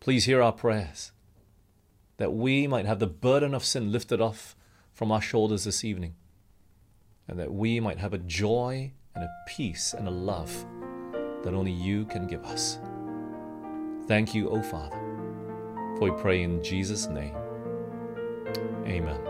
Please 0.00 0.24
hear 0.24 0.42
our 0.42 0.52
prayers 0.52 1.12
that 2.16 2.32
we 2.34 2.66
might 2.66 2.84
have 2.84 2.98
the 2.98 3.06
burden 3.06 3.54
of 3.54 3.64
sin 3.64 3.90
lifted 3.90 4.20
off 4.20 4.54
from 4.92 5.10
our 5.10 5.22
shoulders 5.22 5.64
this 5.64 5.84
evening, 5.84 6.14
and 7.26 7.38
that 7.38 7.52
we 7.52 7.80
might 7.80 7.98
have 7.98 8.12
a 8.12 8.18
joy 8.18 8.92
and 9.14 9.24
a 9.24 9.30
peace 9.48 9.94
and 9.94 10.06
a 10.06 10.10
love 10.10 10.66
that 11.42 11.54
only 11.54 11.72
you 11.72 12.04
can 12.04 12.26
give 12.26 12.44
us. 12.44 12.78
Thank 14.06 14.34
you, 14.34 14.50
O 14.50 14.60
Father, 14.60 14.98
for 15.96 16.10
we 16.10 16.20
pray 16.20 16.42
in 16.42 16.62
Jesus' 16.62 17.06
name. 17.06 17.34
Amen. 18.86 19.29